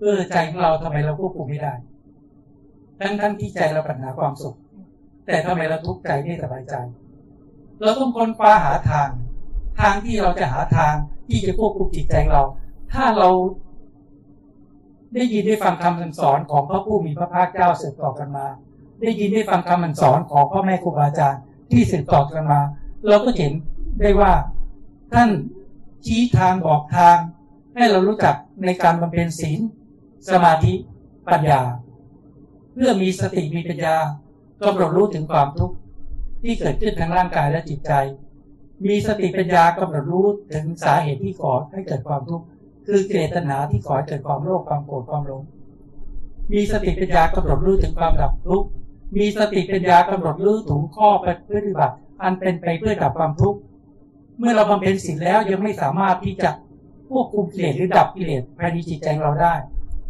[0.00, 1.72] เออใจของเราทำไมเราควบคุมไม่ได้
[3.00, 4.56] ทั้งทั้งที่ใจเราปัญหาความสุข
[5.28, 6.74] แต่ทำไมเราทุกข์ใจไม่สบายใจ
[7.82, 9.08] เราต้องค้นคว้าหาทาง
[9.80, 10.94] ทางที่เราจะหาทาง
[11.28, 12.42] ที่จะควบคุมจิตใจเรา
[12.92, 13.28] ถ้าเรา
[15.14, 18.46] ได้ยินได้ฟังคำสอนของพระผู้มีพระภาคเจ้าสืบต่อกันมา
[19.00, 22.60] ได้ยินได้ฟังคำสอนของพ่อแม่ครูบาอาจารย์ที่สืบต่อกันมา
[23.08, 23.52] เราก็เห็น
[24.00, 24.32] ได้ว่า
[25.12, 25.30] ท่าน
[26.06, 27.16] ชี้ทางบอกทาง
[27.74, 29.60] ให้เรารู้จักในการบำเพ็ญศีล
[30.30, 30.74] สมาธิ
[31.28, 31.60] ปัญญา
[32.72, 33.96] เพื่อมีสติมีปัญญา
[34.64, 35.76] กำหนดรู้ถึงความทุกข์
[36.42, 37.92] ที่เกิดขึ้นทางร่างกายและจิตใจ
[38.86, 42.44] มีสติปัญญากำหนดรู้ถึงสาเหตุที่ก่อให้เกิดความทุกข์
[42.86, 45.42] คือเจตนาที่ก่อให้เกิดความโลภความโกรธความหลง
[46.52, 48.66] มีสติปัญญากำหนดรู้ถึงความดับทุกข์
[49.16, 51.26] มีสติปัญญากำหนดรู้ถึงข้อป
[51.66, 53.58] ฏิบัติ อันเป็นไปเพื่อดับความทุกข์
[54.38, 56.50] เมื่อเราบำเพ็ญศีลแล้วยังไม่สามารถที่จะ
[57.08, 59.54] ควบคุมกิเลสหรือดับกิเลสภายในจิตใจเราได้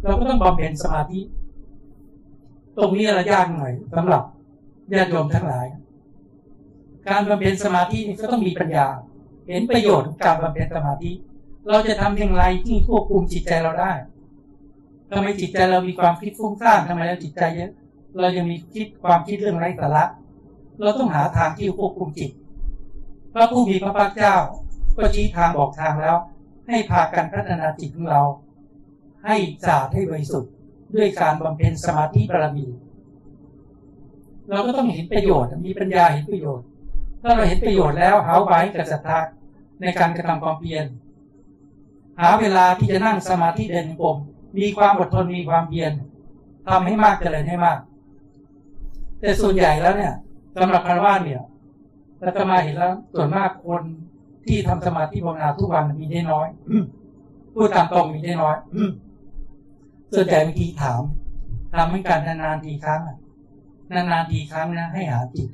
[0.03, 1.21] เราก็ต้องบำเพ็ญสมาธิ
[2.77, 4.23] ตรงนี้เรายากหน่อยสำหรับ
[4.93, 5.67] ญาติโยมทั้งหลาย
[7.07, 8.87] การบำเพ็ญสมาธิก็ต้องมีปัญญา
[9.47, 11.11] เห็นประโยชน์ของการบำเพ็ญสมาธิ
[11.69, 13.91] เราจะทำอย่างไรที่ควบคุมจิตใจเราได้
[15.09, 17.71] ทำไมจิตใจเรามีความคิดฟุ้งซ่านทำไมเราจิตใจเยอะ
[18.19, 20.05] เรายังมีคิดความคิดเรื่องไร้สาระ
[20.83, 22.31] เราต้องหาทางที่ควบคุมจิต
[23.33, 24.35] พระผู้มีพระภาคเจ้า
[24.97, 26.15] ก็ชี้ทางบอกทางแล้ว
[26.67, 28.21] ให้พากันพัฒนาจิตของเรา
[29.25, 30.51] ให้สะอาดให้บริสุทธิ์
[30.95, 32.65] ด้วยการบำเพ็ญสมาธิบารมี
[34.49, 36.65] เราก็ต้องเห็นประโยชน์มีปัญญาเห็นประโยชน์
[37.21, 39.19] ถ้าเราเห็นประโยชน์แล้วหาไว้กับศรัทธา
[39.81, 40.85] ในการกระทำความเพียร
[42.19, 44.17] หาเวลาที่จะนั่งสมาธิเดินกลม
[44.57, 45.91] มีความอดทนมีความเพียร
[46.67, 47.79] ทำให้มากเจริญให้มาก
[49.19, 50.13] แต่ส่วนใหญ่แล้วเนี่ย
[50.55, 51.41] สำหรับคารวะเนี่ย
[52.19, 53.83] เราจะมาเห็นแล้วส่วนมากคน
[54.45, 56.47] ที่ทำสมาธิภาวนาทุกวันมีได้น้อย
[57.53, 58.55] พูดตามตรงมีได้น้อย
[60.15, 61.01] ส่วนใหญ่เมื่อกี้ถาม
[61.75, 63.01] ทำให้การนานๆทีครั้ง
[63.91, 65.47] นานๆทีครั้งนะ ให้หาจิต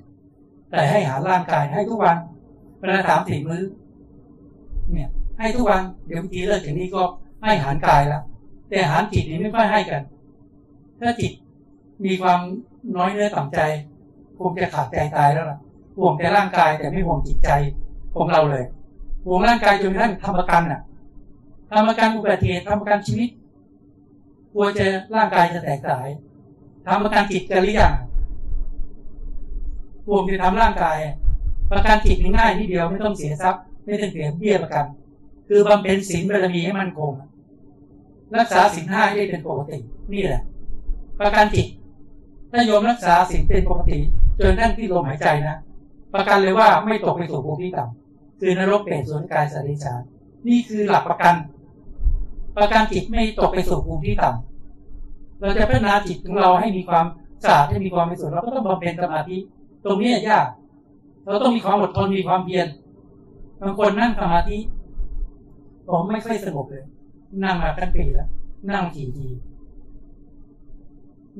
[0.70, 2.18] แต่ให้หาร่างกายให้ทุกวัน
[2.80, 3.64] เวลาถามสี่มื้อ
[4.92, 7.04] เนี่ย ให้ทุกวันเดี๋ยวเมื่อกี้เลิกอย่างนี้ก็
[7.44, 8.24] ให้หารกายแล้ว
[8.70, 10.02] แต่หารจิตนี่ไม่ค่อยให้กัน
[11.00, 11.32] ถ้าจิต
[12.06, 12.40] มีความ
[12.98, 13.60] น้อยเนื้อต่ำใจ
[14.38, 15.60] คงจะขาดใจตายแล้วล่ะ
[15.98, 17.50] ห่วงแต่ร่างกายแต่ไม่ห่วงจิตใจ
[18.16, 18.66] ของเราเลย
[19.26, 20.82] ห่วงร่างกายจนกระทั่งทำประกันน่ะ
[21.72, 23.30] ทำประกันอุบัติเหตุทำประกันชีวิต
[24.54, 26.08] กลัวจะร่างกายจะแตกสาย
[26.88, 27.94] ทำประกันจิตกันหรือยัง
[30.08, 30.98] ห่วงจะทำร่างกาย
[31.72, 34.86] ประกันจิตง่ายที่เดียวไม่ต้องเสียทรัพย์ ไม่ต้องเสียเบี้ยประกัน
[35.48, 37.12] คือบำเพ็ญศีลบารมีให้มันคง
[38.40, 39.78] รักษาศีลห้าให้ได้เป็นปกติ
[40.14, 40.42] นี่แหละ
[41.20, 41.68] ประกันจิต
[42.52, 43.98] ถ้าโยมรักษาศีลเป็นปกติ
[44.40, 45.58] จนท่านที่ลมหายใจนะ
[46.14, 50.02] ประกันเลยว่าไม่ตกไปสู่ภูมิที่ต่ำคือนรกเปรตสุนกายสัตว์เดชาน
[50.48, 51.36] นี่คือหลักประกัน
[52.58, 57.06] ประกันจิตไม่ตกไปสู่ภูมิที่ต่ำเราจะพัฒนาจิตของเราให้มีความ
[57.44, 59.38] สะอาดให้มีความเป็นสุขเราก็ต้องบำเพ็ญสมาธิ
[59.86, 60.48] ตรงนี้ยาก
[61.26, 62.68] เราต้องมีความอดทนมีความเพียร
[63.62, 64.58] บางคนนั่งสมาธิ
[65.88, 66.86] ผมไม่ค่อยสงบเลย
[67.44, 68.30] นั่งมาเป็นปีแล้ว
[68.70, 69.28] นั่งกี่ที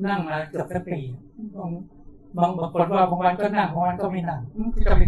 [0.06, 0.98] นั่งมาเกือบเป็นปี
[2.36, 4.40] บางบางคนว่าบางวันก็นั่งบางวันก็ไม่นั่ง
[4.86, 5.02] จะไป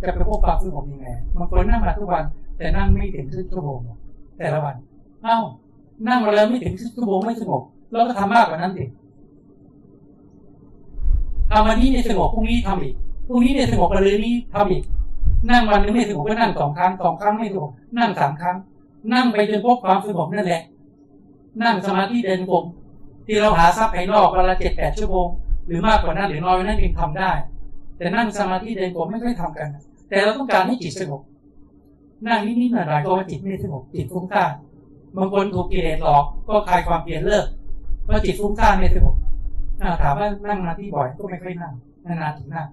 [0.00, 2.24] จะไปพบปะซึ่งผมยังไงบางคนนั่งมาทุกวัน
[2.56, 3.78] แต่นั่งไม่ถึงชั่วโมง
[4.38, 4.76] แต่ละวัน
[5.22, 5.38] เอ้า
[6.08, 8.84] นั่งมาแล้วไม่ถึงชั่วโมงไม่สงบเราก็ทำมากกว่านั้นดิ
[11.50, 12.94] ทำวันนี้เนี่ยสงบพรุ่งนี้ทำอีก
[13.26, 14.82] พรุ่งนี้เนี่ยสงบไปเลยนี้ทำอีก
[15.50, 18.56] นั่งวันนึงไม่สงบก็นั่งสองครั้งสองครั้งไม่สงบนั่งสามครั้ง
[19.12, 20.62] นั่งไปจนพบความสงบนั่นแหละ
[21.62, 22.64] นั่งสมาธิเดินกลม
[23.26, 25.28] ที่เราหาทรัพย์ภายนอกวันละเจ็ดแปดชั่วโมง
[25.66, 27.30] หรือมากกว่านั้นหรือน้อยนั้นเองทำได้
[27.96, 29.68] แต่นั่งสมาธิเดินกลมไม่ค่อยทำกัน
[30.08, 31.20] แต่เราต้องการให้จิตสงบ
[32.26, 34.50] นั่งนิดๆหน่อยๆก็ว่าจิตไม่สงบจิตฟุ้งซ่าน
[35.16, 37.44] บางคนถูกกิเลสหลอกก็คลายความเปลี่ยนเลิก
[38.02, 39.14] เพราะจิตฟุ้งซ่านไม่สงบ
[40.02, 41.72] ถามว่านั่งมาที่บ่อยก็ไม่ค่อยนั่ง
[42.04, 42.68] นานๆถึงนั่ง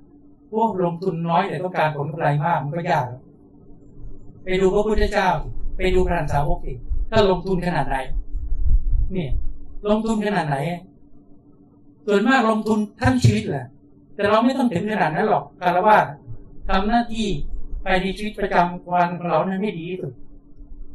[0.52, 3.06] พวกลงทุนน้อยแต่ต้องการผลกำไรมากมันก็ยาก
[4.44, 5.30] ไปดูพระพุทธเจ้า
[5.78, 6.74] ไปดูพระสาวกสิ
[7.10, 7.98] ถ้าลงทุนขนาดไหน
[9.16, 9.28] นี่
[9.90, 10.58] ลงทุนขนาดไหน
[12.06, 13.66] ส่วนมากลงทุนทั้งชีวิตแหละ
[14.16, 15.98] แต่เราไม่ต้องถึงขนาดนั้นหรอกคารวะ
[16.70, 17.28] ทำหน้าที่
[17.84, 20.14] ไปในชีวิตประจำวันของเรานั้นให้ดีที่สุด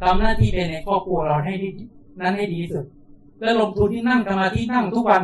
[0.02, 1.68] ทำหน้าที่ในในครอบครัวเราให้ดี
[2.20, 2.84] นั้นให้ดีที่สุด
[3.40, 5.22] แล้วลงทุนที่นั่งสมาธินั่งทุกวัน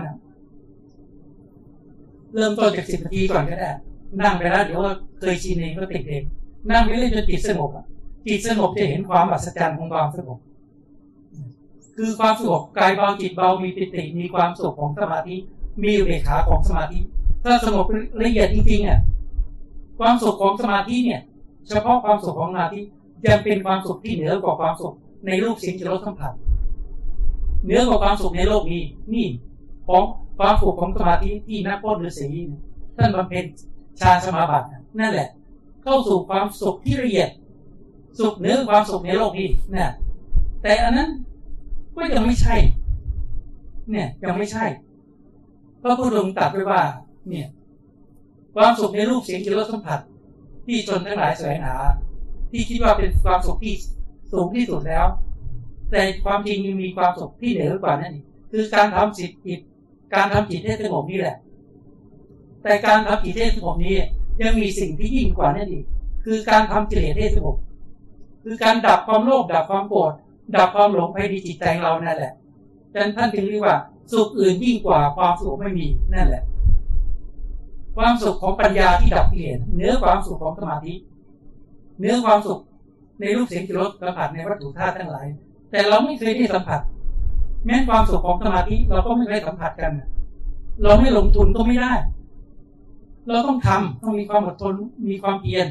[2.34, 3.70] เริ่มต้นจากสิบนาทีก่อนก็ได้
[4.20, 4.80] นั่งไปแล้วเดี๋ยว
[5.20, 6.22] เคยชินเองก็ติดเอง
[6.70, 7.84] นั่งไปเรื่อยจนจิตสงบอะ
[8.26, 10.38] จิตสงบจะเห็นความอัศจรรย์ของความสงบ
[11.96, 15.36] คือความสงบกายเบาจิตเบามีปิติมีความสุขของสมาธิ
[15.82, 16.98] มีอุเบกขาของสมาธิ
[17.44, 17.86] ถ้าสงบ
[18.24, 18.98] ละเอียดจริงๆอะ
[19.98, 21.20] ความสุขของสมาธิเนี่ย
[21.68, 22.80] เฉพาะความสุขของสมาธิ
[23.26, 24.94] ยังเป็นความสุขที่เหนือกว่าความสุข
[25.26, 26.32] ในโลกสิ่งที่รสสัมผัส
[27.64, 28.82] เหนือกว่าความสุขในโลกนี้
[29.14, 29.26] นี่
[29.88, 30.02] ของ
[30.38, 32.28] ความสุขของสมาธิที่นักพจน์ฤาษี
[32.96, 33.44] ท่านบำเพ็ญ
[34.00, 34.66] ฌานสมาบัติ
[35.00, 35.28] นั่นแหละ
[35.82, 37.30] เข้าสู่ความสุขที่ละเอียด
[38.18, 39.92] สุขเหนือความสุขในโลกนี้นะ
[40.62, 41.08] แต่อันนั้น
[41.96, 42.56] ก็ยังไม่ใช่
[43.90, 44.64] เนี่ยยังไม่ใช่
[45.82, 46.82] พระพุทธองค์ตรัสไว้ว่า
[47.28, 47.46] เนี่ย
[48.54, 50.00] ความสุขในรูปเสียงกลิ่นรสสัมผัส
[50.66, 51.76] ที่ชนทั้งหลายแสวงหา
[52.50, 53.74] ที่คิดว่าเป็นความสุขที่
[54.32, 55.06] สูงที่สุดแล้ว
[55.90, 59.54] แต่ความจริงยังมีความสุขที่เหนือกว่านั้นอีกคือการทำจิตจิ
[60.14, 61.36] การทำจิตให้สงบนี่แหละ
[62.62, 63.94] แต่การทำจิตให้สงบนี้
[64.42, 65.84] ยังมีสิ่งที่ยิ่งกว่านั้นอีก
[66.24, 67.56] คือการทำจิตให้สงบ
[68.44, 70.12] คือการดับความโลภดับความโกรธ
[70.56, 72.32] ดับความหลงภายในจิตใจเรานั่นแหละ
[72.92, 73.76] ดังนั้นท่านจึงเรียกว่า
[74.12, 76.42] สุขอื่นยิ่งกว่าความสุขไม่มีนั่นแหละ
[77.96, 80.94] ความสุขของปัญญาที่ดับกิเลสเนื้อความสุขของสมาธิ
[82.00, 82.60] เนื้อความสุข
[83.20, 85.26] ในรูปเสียงกิรสสัมผัสในวัตถุธาตุทั้งหลาย
[85.70, 86.80] แต่เราไม่เคยได้สัมผัส
[87.64, 89.92] แม้ความสุขของสมาธิเราก็ไม่เคยสัมผัสกัน
[90.82, 91.92] เราไม่ลงทุนก็ไม่ได้
[93.28, 94.74] เราต้องทำต้องมีความอดทน
[95.10, 95.66] มีความเพียร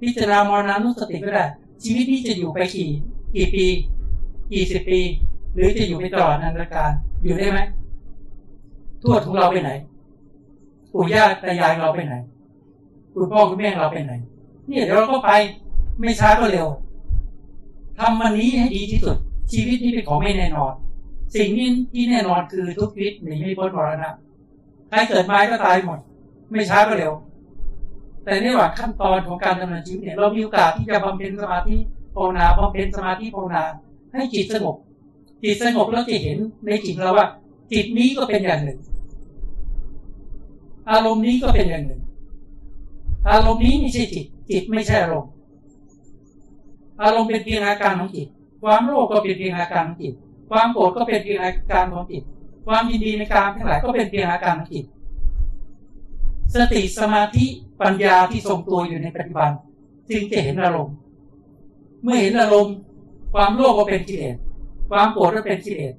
[0.00, 1.44] พิจารณามรณานุสติก็ได้
[1.82, 2.88] ชีวิตนี้จะอยู่ไปกี่
[3.34, 3.64] กี่ปี
[4.52, 5.00] กี่สิบปี
[5.54, 6.90] หรือจะอยู่ไปตลอดนันตการ
[7.22, 7.60] อยู่ได้ไหม
[9.02, 9.70] ทวดของเราไปไหน
[10.92, 12.14] ปู่ย่าตายายเราไปไหน
[13.12, 14.12] คุณพ่อคุณแม่เราไปไหน
[14.68, 15.30] เนี่ยเดี๋ยวเราก็ไป
[16.00, 16.68] ไม่ช้าก็เร็ว
[17.98, 19.16] ทำวันนี้ให้ดีที่สุด
[19.52, 20.72] ชีวิตนี้เป็นของไม่แน่นอน
[21.34, 24.10] สิ่งนี้ที่แน่นอนคือทุกชีวิตหนีไม่พ้นมรณะ
[24.88, 25.98] ใครเกิดมาก็ตายหมด
[26.50, 27.12] ไม่ช้าก็เร็ว
[28.24, 31.76] แต่ในระหว่างขั้นตอนของการดำเนินชีวิตเนี่ยเรามีโอกาสที่จะบำเพ็ญสมาธิ
[32.14, 33.62] ภาวนาบำเพ็ญสมาธิภาวนา
[34.12, 34.76] ให้จิตสงบ
[35.42, 37.26] จิตสงบแล้วจะเห็นในจิตเราว่า
[37.72, 38.78] จิตนี้ก็เป็นอย่างหนึ่ง
[40.90, 42.00] อารมณ์นี้ก็เป็นอย่างหนึ่ง
[43.30, 45.30] อารมณ์นี้ไม่ใช่จิต จิตไม่ใช่อารมณ์
[47.02, 48.28] อารมณ์เป็นเพียงอาการของจิต
[48.62, 50.14] ความโลภก็เป็นเพียงอาการของจิต
[50.50, 52.22] ความโกรธก็เป็นเพียงอาการของจิต
[52.66, 54.84] ความยินดีในการทั้งหลายก็เป็นเพียงอาการของจิต
[56.54, 57.44] สติสมาธิ
[57.80, 59.50] ปัญญาที่ทรงตัวอยู่ในปัจจุบัน
[60.08, 60.94] จึงจะเห็นอารมณ์
[62.02, 62.74] เมื่อเห็นอารมณ์
[63.34, 64.36] ความโลภก็เป็นกิเลส
[64.90, 65.94] ความโกรธก็เป็นกิเลส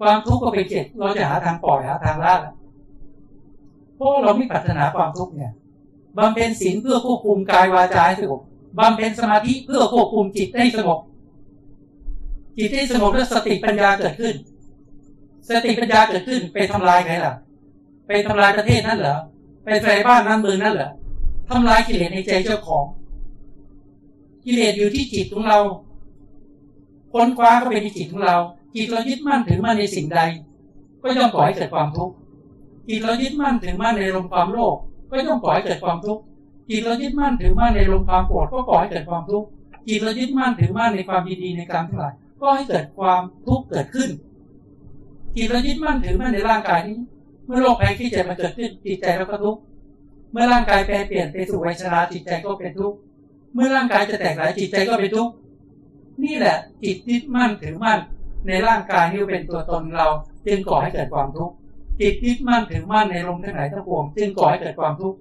[0.00, 2.34] ความทุกข์ก็เป็นกิเลสเราจะหาทางปล่อยหาทางละ
[3.96, 5.52] เพราะเราไม่ปรารถนาความทุกข์เนี่ย
[6.18, 8.40] บำเพ็ญศีลเพื่อควบคุมกายวาจาให้สงบ
[8.78, 10.98] บำเพ็ญสมาธิเพื่อควบคุมจิตให้สงบ
[12.56, 14.34] จิตให้สงบแล้วสติปัญญาเกิดขึ้น
[15.48, 17.34] สติปัญญาเกิดขึ้น ไปทำลายใครล่ะ
[18.06, 19.16] ไปทำลายประเทศนั่นเหรอ
[19.64, 20.90] ไปใส่บ้านนั้นเมืองนั่นเหรอ
[21.48, 22.84] ทำลายกิเลสในใจเจ้าของ
[24.44, 25.60] กิเลสอยู่ที่จิตของเรา
[27.12, 28.36] ค้นคว้าก็เป็นที่จิตของเรา
[28.74, 30.20] จิตเรายึดมั่นถือมั่นในสิ่งใด
[31.02, 32.14] ก็ย่อมก่อให้เกิดความทุกข์
[32.88, 34.76] จิตเรายึดมั่นถือมั่นในลมความโลภ
[35.08, 36.22] ก็ย่อมก่อให้เกิดความทุกข์
[36.68, 39.48] จิตเรายึดมั่นถือมั่นในลมความโกรธก็ก่อให้เกิดความทุกข์
[39.88, 44.10] จิตเรายึดมั่นถือมั่นในความดีในการทั้งหลาย ก็ให้เกิดความทุกข์เกิดขึ้น
[45.34, 46.98] จิตเรายึดมั่นถือมั่นในร่างกายนี้
[47.46, 49.60] เมื่อโรคภัยที่เจ็บมันเกิดขึ้นจิตใจเราก็ทุกข์
[50.32, 52.96] เมื่อร่างกายแปรเปลี่ยนไปสู่วัยชราจิตใจก็เป็นทุกข์
[53.54, 55.32] เมื่อร่างกายจะแตกหลายจิตใจก็เป็นทุกข์
[56.24, 57.98] นี่แหละจิตยึดมั่นถือมั่น
[58.46, 60.06] ในร่างกายนี้เป็นตัวตนเรา
[60.46, 61.54] จึงก่อให้เกิดความทุกข์
[62.00, 65.18] จิตยึดมั่นถือมั่นในลมทั้งหลายทั้งปวงจึงก่อให้เกิดความทุกข์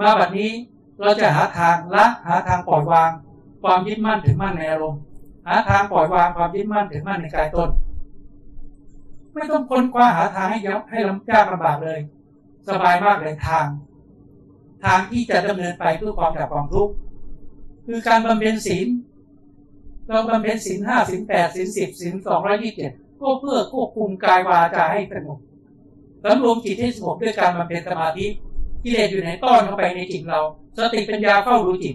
[0.00, 0.50] มาบัดนี้
[1.00, 3.10] เราจะหาทางละหาทางปล่อยวาง
[3.62, 5.00] ความยึดมั่นถือมั่นในอารมณ์
[5.46, 7.70] หาทางปล่อยวางความยึดมั่นถือมั่นในกายตน
[9.34, 11.98] ไม่ต้องค้นคว้าหาทางให้ยับให้ลำยากลำบากเลย
[12.68, 13.66] สบายมากเลยทาง
[14.84, 16.92] ทางที่จะดำเนินไปเพื่อความดับความทุกข์
[17.86, 18.88] คือการบำเพ็ญศีล
[20.08, 25.38] เราบำเพ็ญศีลห้าศีลแปดศีลสิบศีลสองร้อยยี่สิบเจ็ดก็เพื่อควบคุมกายวาจาให้สงบ
[26.24, 28.26] สำรวมจิตให้สงบด้วยการบำเพ็ญสมาธิ
[28.84, 30.40] กิเลสอยู่ในต้อนเข้าไปในจิตเรา
[30.76, 31.94] สติปัญญาเข้ารู้จิต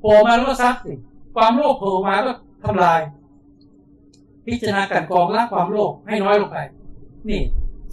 [0.00, 0.92] โผล่มาแล้วก็ซักสิ
[1.34, 2.32] ความโลภโผล่มาก็
[2.64, 3.00] ทำลาย
[4.46, 6.58] พิจารณากันกองละความโลภให้น้อยลงไป
[7.28, 7.40] นี่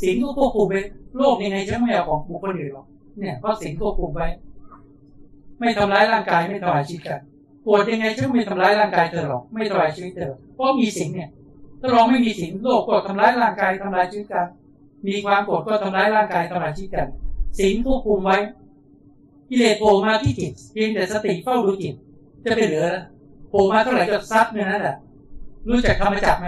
[0.02, 0.76] สิ่งก็ควบคุมไป
[1.18, 2.86] โลภยังไงฉันไม่เอาของบุคคลอื่นหรอก
[3.20, 4.28] เนี่ยเพราะสิ่งควบคุมไว้
[5.60, 7.20] ไม่ทำร้ายร่างกายไม่ทำลายชีวิตกัน
[7.66, 11.30] ปวดยังไงฉันไม่ทำร้ายร่างกายเธอหรอกไม่ทำลายชีวิตเธอเพราะมีสิ่งเนี่ย
[11.80, 14.48] ถ้าเราไม่มีสิ่งโลภก็ทำร้ายร่างกายทำลายชีวิตกัน
[15.08, 17.08] มีความโกรธก็ทำร้ายร่างกายทำลายชีวิตกัน
[17.60, 18.38] สิ่งควบคุมไว้
[19.50, 21.96] กิเลสโผล่มาที่จิตเพียงแต่สติเฝ้าดูจิต
[22.44, 22.86] จะไปเหลือ
[23.56, 24.96] โผล่มาเท่าไหร่ก็ซัดเนี่ยนั่นแหละ
[25.68, 26.48] รู้จักธรรมจักไหม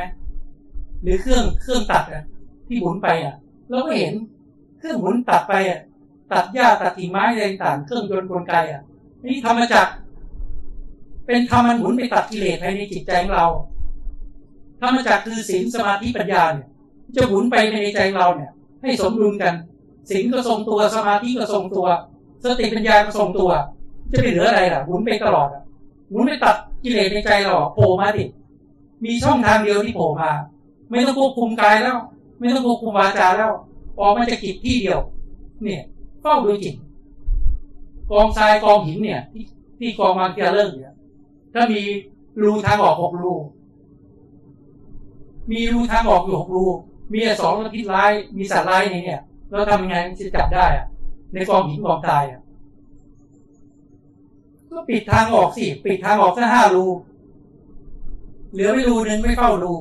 [1.04, 2.24] หรือเครื่องเครื่องตัดอะ
[2.68, 3.36] ที่หมุนไปอะ
[3.70, 4.14] เราก็เห็น
[4.80, 5.80] เครื่องหมุนตัดไปอะ
[6.34, 8.82] ตัดหญ้าตัดกิ่งไม้อะไรต่างเครื่องยนต์กลไกอะ
[9.26, 9.88] นี่ธรรมจัก
[11.28, 13.48] เป็นธรรมันหมุนไปตัดกิเลสภายในจิตใจของเรา
[14.82, 16.68] ธรรมจักคือศีลสมาธิปัญญาเนี่ย
[17.16, 19.54] จะหมุนไปในใจเราเนี่ย ให้สมดุลกัน
[20.10, 21.88] สิ่งก็ทรงตัวสมาธิก็ทรงตัว
[22.44, 23.52] สติปัญญาก็ทรงตัว
[24.12, 25.50] จะไปเหลืออะไรล่ะหมุนไปตลอด
[26.12, 28.24] หมุนไปตัด กิเลสในใจเราโผล่มาดิ
[29.04, 30.32] มีช่องทางเดียวที่โผล่มา
[30.90, 31.98] ไม่ต้องควบคุมกายแล้ว
[32.40, 33.52] ไม่ต้องควบคุมวาจาแล้ว
[34.00, 35.00] ออกมาจากจิตที่เดียว
[35.64, 35.82] เนี่ย
[36.22, 36.76] เฝ้าดูจิต
[38.12, 39.44] กองทรายกองหินเนี่ย ที่
[39.80, 40.96] ที่กองมันเกลิกเนี่ย
[41.54, 41.82] ถ้ามี
[42.42, 43.34] รูทางออกหกรู
[45.52, 46.66] มีรูทางออกอยู่หกรู
[47.14, 50.86] มีสองพิษร้าย มีสัตว์ร้ายในเนี่ย เราทำยังไงจะจับได้อะ
[51.34, 52.42] ในกองหินกองทรายอะ
[54.78, 56.86] ก็ปิดทางออกสิปิดทางออกแค่ห้ารู
[58.52, 59.74] เหลือไม่รูนึงไม่เข้ารู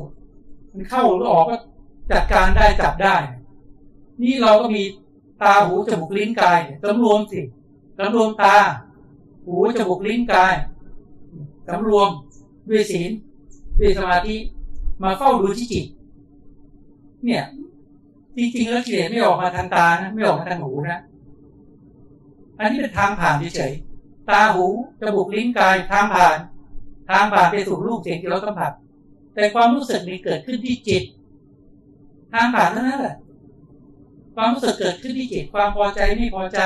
[0.72, 1.56] มันเข้าหรือออกก็
[2.12, 3.16] จัดการได้จับได้
[4.22, 4.82] นี่เราก็มี
[5.42, 7.40] ตาหูจมูกลิ้นกายสำรวมสิ
[7.98, 8.56] สำรวมตา
[9.44, 10.54] หูจมูกลิ้นกาย
[11.68, 12.09] สำรวม
[12.68, 13.11] ด้วยศีล
[13.78, 14.37] ด้วยสมาธิ
[15.02, 15.87] มาเฝ้าดูที่จิต
[17.24, 17.44] เนี่ย
[18.37, 21.00] จริงๆแล้วกิเลสไม่ออกมาทางตานะไม่ออกมาทางหูนะ
[22.59, 23.86] อันนี้เป็นทางผ่านเฉยๆ
[24.30, 24.66] ตาหู
[25.00, 26.38] จมูกลิ้นกายทางผ่าน
[27.10, 28.72] ทางผ่านไปสู่รูปเสียงที่เราสัมผัส
[29.34, 31.02] แต่ความรู้สึกนี้เกิดขึ้นที่จิต
[32.32, 33.16] ทางผ่านเท่านั้นแหละ
[34.34, 36.58] ความรู้สึกเกิดขึ้นที่จิต ความพอใจไม่พอใจ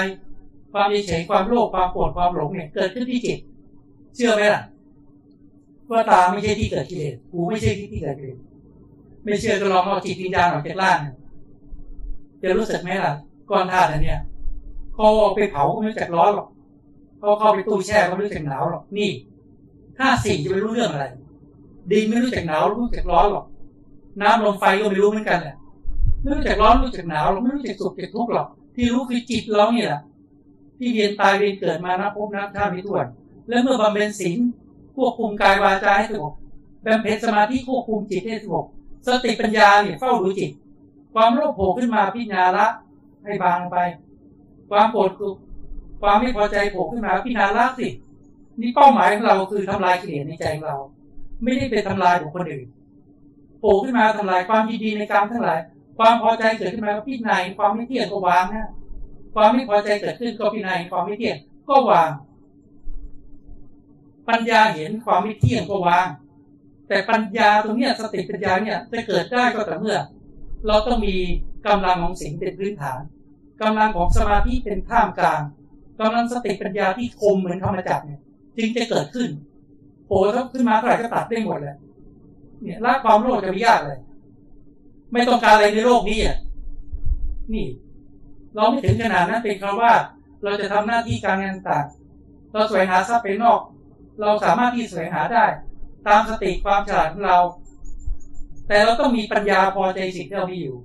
[0.73, 3.39] ความเฉยความโลภความโกรธความหลงเนี่ยเกิดขึ้นที่จิต
[4.15, 4.63] เชื่อไหมล่ะ
[5.91, 8.39] ว่าตาไม่ใช่ที่เกิดกิเลสหูไม่ใช่ที่ที่เกิดกิเลส
[9.25, 10.99] ไม่เชื่อก็ลองเอาจิตวิญญาณออกจากร่าง
[12.43, 13.13] จะรู้สึกไหมล่ะ
[13.51, 14.21] ก้อนธาตุอันเนี้ย
[14.95, 16.49] เขาเอาไปเผาไม่จักร้อนหรอก
[17.21, 19.11] เขาเข้าไปตู้แช่ก็ไม่รู้จักหนาวหรอกนี่
[19.99, 21.07] ถ้าสิ่งจะไม่รู้เรื่องอะไร
[21.91, 23.47] ดินไม่รู้จักหนาวรู้จักร้อนหรอก
[24.23, 25.57] น้ำลมไฟก็ไม่รู้เหมือนกันแหละ
[26.21, 30.01] ไม่รู้จักร้อนรู้จักหนาวเราไม่รู้จักสุขจักทุกข์หรอก ที่รู้คือจิตเราเนี่ยแหละ
[30.79, 33.07] ที่เวียนตายเวียนเกิดมานะพบน้ำท่ามิถ้วน
[33.49, 34.39] และเมื่อบำเพ็ญศีล
[34.97, 36.33] ควบคุมกายวาจาให้สงบ
[36.85, 38.65] บำเพ็ญสมาธิควบคุมจิตให้สงบ
[39.07, 40.51] สติปัญญาเนี่ยเฝ้าดูจิต
[41.15, 42.67] ความโลภโผล่ขึ้นมาพิจารณาละ
[43.25, 43.77] ให้บางไป
[44.71, 45.11] ความโกรธ
[46.01, 47.89] ความไม่พอใจโผล่ขึ้นมาพิจารณาละสิ
[48.61, 50.79] นี่เป้าหมายของเราคือทำลายกิเลสในใจของเรา
[51.43, 52.67] ไม่ได้เป็นทำลายของคนอื่น
[53.61, 55.61] โผล่ขึ้นมาทำลายความดีดีในกรรมทั้งหลาย
[55.99, 58.71] ความพอใจเกิดขึ้นมาก็พิจารณาความไม่เที่ยงก็วางนะ
[59.35, 61.37] ความไม่พอใจเกิดขึ้นก็พิจารณาความไม่เที่ยง
[61.69, 62.11] ก็วาง
[64.29, 66.07] ปัญญาเห็นความไม่เที่ยงก็วาง
[66.89, 69.97] แต่ปัญญาตรงเนี้ยสติปัญญาเนี่ยจะเกิดได้ก็แต่เมื่อ
[70.67, 71.17] เราต้องมี
[71.67, 73.01] กำลังของสิ่งเป็นพื้นฐาน
[73.63, 75.43] กำลังของสมาธิเป็นท่ามกลาง
[76.01, 78.21] กำลังสติปัญญาที่คมเหมือนธรรมจักรเนี่ย
[78.57, 79.29] จึงจะเกิดขึ้น
[80.07, 80.19] โผล่
[80.53, 81.77] ขึ้นมาเท่าไหร่ก็ตัดได้หมดเลย
[82.63, 83.99] เนี่ยละความโลภจะไม่ยากเลย
[85.13, 86.37] ไม่ต้องการอะไรในโลกนี้อะ
[87.53, 87.67] นี่
[88.55, 89.93] เราไม่ถึงขนาดนั้นเป็นคำว่า
[90.43, 91.85] เราจะทำหน้าที่การงานต่าง
[92.53, 93.61] เราแสวงหาทรัพย์ไปนอก
[94.21, 95.45] เราสามารถที่แสวงหาได้
[96.09, 97.39] ตามสติความฉลาดของเรา
[98.69, 100.77] แต่เราต้องมีปัญญาพอใจสิ่งที่เรามีอยู่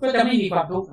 [0.00, 0.86] ก็จะไม่มีความทุกข์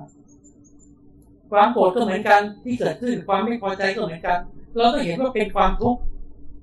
[1.50, 4.38] ความโกรธก็เหมือนกันที่เกิดขึ้นความไม่พอใจก็เหมือนกัน
[4.76, 6.00] เราต้องเห็นว่าเป็นความทุกข์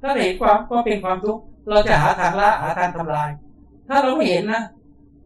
[0.01, 3.29] ถ้าเห็นความก็เป็นความทุกข์เราจะหาทางละหาทางทำลาย
[3.87, 4.61] ถ้าเราไม่เห็นนะ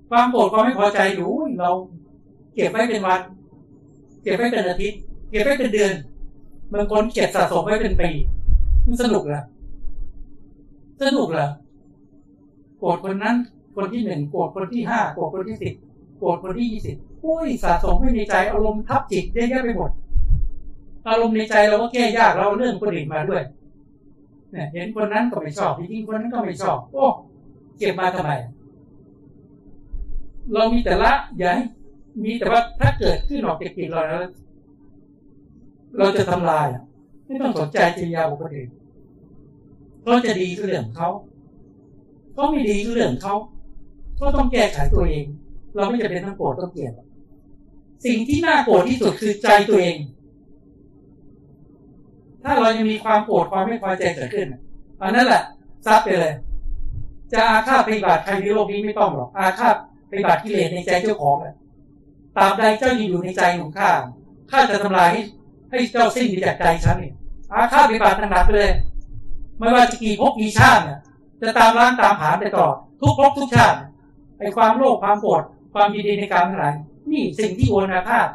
[0.09, 1.71] ความโกรธความไม่พอใจอยู่เรา
[2.55, 3.21] เก็บไว้เป็นวัน
[4.21, 5.93] เก็บไว้เป็นอาทิตย์ เก็บไว้เป็นเดือน
[6.73, 8.09] บางคนเก็บสะสมไว้เป็นปี
[8.87, 9.41] มันสนุกเหรอ
[11.03, 11.49] สนุกเหรอ
[12.79, 13.35] โกรธคนนั้น
[13.75, 15.73] คนที่หนึ่งโกรธคนที่ห้าโกรธคนที่สิบ
[16.19, 19.91] โกรธคนที่ยี่สิบ อุ้ยสะสมไว้ในใจอารมณ์ทับจิตเยอะแยะไปหมด
[21.09, 23.43] อารมณ์ในใจเราก็แก้ยากเราเรื่องคนอื่นมาด้วย
[24.51, 27.05] เนี่ยเห็นคนนั้นก็ไม่ชอบจริงคนนั้นก็ไม่ชอบโอ้
[27.77, 28.31] เก็บมาทำไม
[30.53, 31.63] เรามีแต่ละอย่าให้
[32.23, 34.19] มีแต่ว่าถ้าเกิดขึ้นออกจากจิตเราแล้ว
[35.97, 36.67] เราจะทำลาย
[37.25, 38.69] ไม่ต้องสนใจจริยาบุคคลอื่น
[40.03, 41.09] เขาจะดีก็เรื่องเขา
[42.33, 43.35] เขาไม่ดีก็เรื่องเขา
[44.19, 45.25] ก็ต้องแก้ไขตัวเอง
[45.75, 46.93] เราไม่จะเป็นทั้งโกรธต้องเกลียด
[48.05, 49.97] สิ่งที่น่าโกรธที่สุดคือใจตัวเอง
[52.43, 54.47] ถ้าเรายังมีความโกรธความไม่พอใจเกิดขึ้น
[55.01, 55.43] อันนั้นแหละ
[55.85, 56.33] ซับไปเลย
[57.33, 59.75] จะอาฆาตปฏิบัติใครในโลกนี้ไม่ต้องหรอกอาฆาต
[60.11, 61.55] ปฏิบัติกิเลสในใจเจ้าของเลย
[62.37, 63.89] ตราบใดเจ้ายังอยู่ในใจของข้า
[64.51, 65.21] ข้าจะทำลายให้
[65.69, 67.11] ให้เจ้าสิ้นไปจากใจฉันนี่
[67.51, 68.71] อาฆาตปฏิบัติหนักไปเลย
[69.59, 70.99] ไม่ว่าจะกี่ภพกี่ชาติเนี่ย
[71.41, 72.67] จะตามล้างตามผานไปต่อ
[73.01, 73.77] ทุกภพทุกชาติ
[74.39, 75.43] ไอความโลภความโกรธ
[75.73, 76.73] ความยินดีในการทั้งหลาย
[77.11, 78.27] นี่สิ่งที่โอนอาฆาต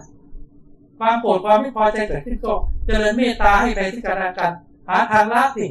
[0.98, 2.52] ความโกรธความไม่พอใจเกิดขึ้นก็
[2.86, 4.52] เจริญเมตตาให้ไปที่การกัน
[4.88, 5.66] หาทางละสิ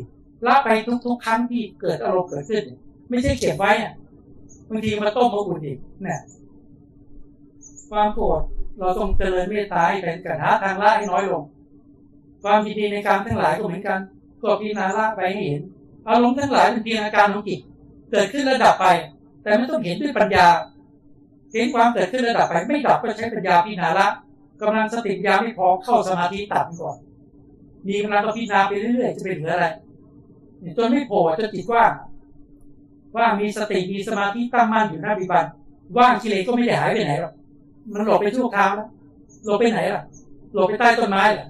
[0.46, 0.70] ละไป
[1.06, 2.64] ทุกๆ ครั้งที่เกิดอารมณ์เกิดขึ้น
[3.10, 3.94] ไม่ใช่เก็บไว้อะ
[4.70, 6.20] บางทีมาต้มมาอุ่นอีกเนี่ย
[7.90, 8.42] ความโกรธ
[8.80, 11.44] เราต้องเจริญเมตตาให้ไปกันหาทางละให้น้อยลง
[12.44, 14.00] ความยินดีในการทั้งหลายก็เหมือนกัน
[14.42, 15.62] ก็พิจารณาละไปให้เห็น
[16.08, 17.60] อารมณ์ทั้งหลายเป็นเพียงอาการของจิต
[18.12, 18.86] เกิดขึ้นระดับไป
[19.44, 20.46] แต่ไม่ต้องเห็นด้วยปัญญา
[21.54, 24.08] เห็นความเกิดขึ้นระดับไปไม่ดับก็ใช้ปัญญาพิจารณาละ
[24.62, 26.98] กำลังสติปัญญาไม่พอเข้าสมาธิตัดก่อน
[27.88, 29.68] มีกำลังก็พิจารณาไปเรื่อยๆจะเป็นเหลืออะไร
[30.78, 31.92] จนไม่โผล่จนจิตว่าง
[33.18, 35.46] ว่างมีสติมีสมาธิตั้งมั่นอยู่หน้าบิบัน
[35.98, 37.34] ว่างกิเลสก็ไม่ได้หายไปไหนหรอก
[37.94, 38.88] มันหลบไปชั่วคราวแล้ว
[39.46, 40.04] หลบไปไหนล่ะ
[40.54, 41.48] หลบไปใต้ต้นไม้ล่ะ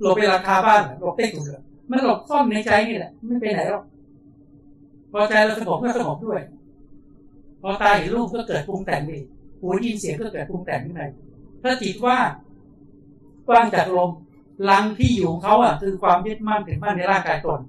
[0.00, 1.44] หลบไปราคาบ้านหลบใต้ถุน
[1.90, 3.84] มันหลบซ่อนในใจนี่แหละไม่ไปไหนหรอก
[5.12, 6.40] พอใจเราสงบก็สงบด้วย
[7.62, 9.18] พอตาเห็นรูปก็เกิดปรุงแต่งดี
[9.64, 11.02] หูยินเสียงก็เกิดปรุงแต่งขึ้นใน
[11.62, 12.18] ถ้าจิตว่า
[13.48, 14.10] กว้างจากลม
[14.70, 17.60] ลังที่อยู่ของเขาอะคือความยึดมั่นถือมั่นในร่างกายตน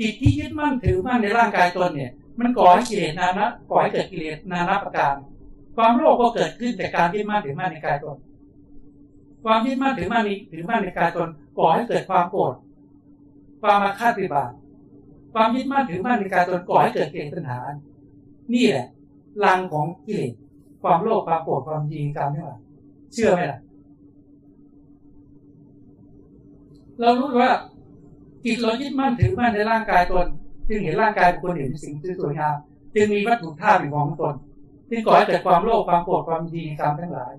[0.00, 5.14] จิตที่ยึดมั่นถือมั่นในร่างกายตนเนี่ย มันก่อให้กิเลสนานะก่อให้เกิดกิเลสนานาประการ
[5.76, 8.16] ความโลภก็เกิดขึ้นจากการยึดมั่นถือมั่นในกายตน
[9.44, 12.54] ความยึดมั่นถือมั่นในถือมั่นในกายตนก่อให้เกิดความโกรธ
[13.62, 14.52] ความมาคาปฏิบัติ
[15.34, 17.58] ความยึดมั่นถือมั่นในกายตนก่อให้เกิดเกิดปัญหา
[18.54, 18.86] นี่แหละ
[19.44, 20.32] ลังของกิเลส
[20.82, 22.58] ความโลภความโกรธความยิงการมนี่หว่า
[23.12, 23.60] เชื่อไหมล่ะ
[27.00, 27.52] เรารู้ว่า
[28.44, 30.26] จิตเรายึดมั่นถือมั่นในร่างกายตน
[30.68, 32.56] จึงเห็นร่างกายเป็นคนเห็นสิ่งที่สวยงาม
[32.94, 34.34] จึงมีวัตถุธาตุเป็นของตน
[34.90, 37.32] จึงก่อให้เกิดความโลภความโกรธความดีในกรรมทั้งหลาย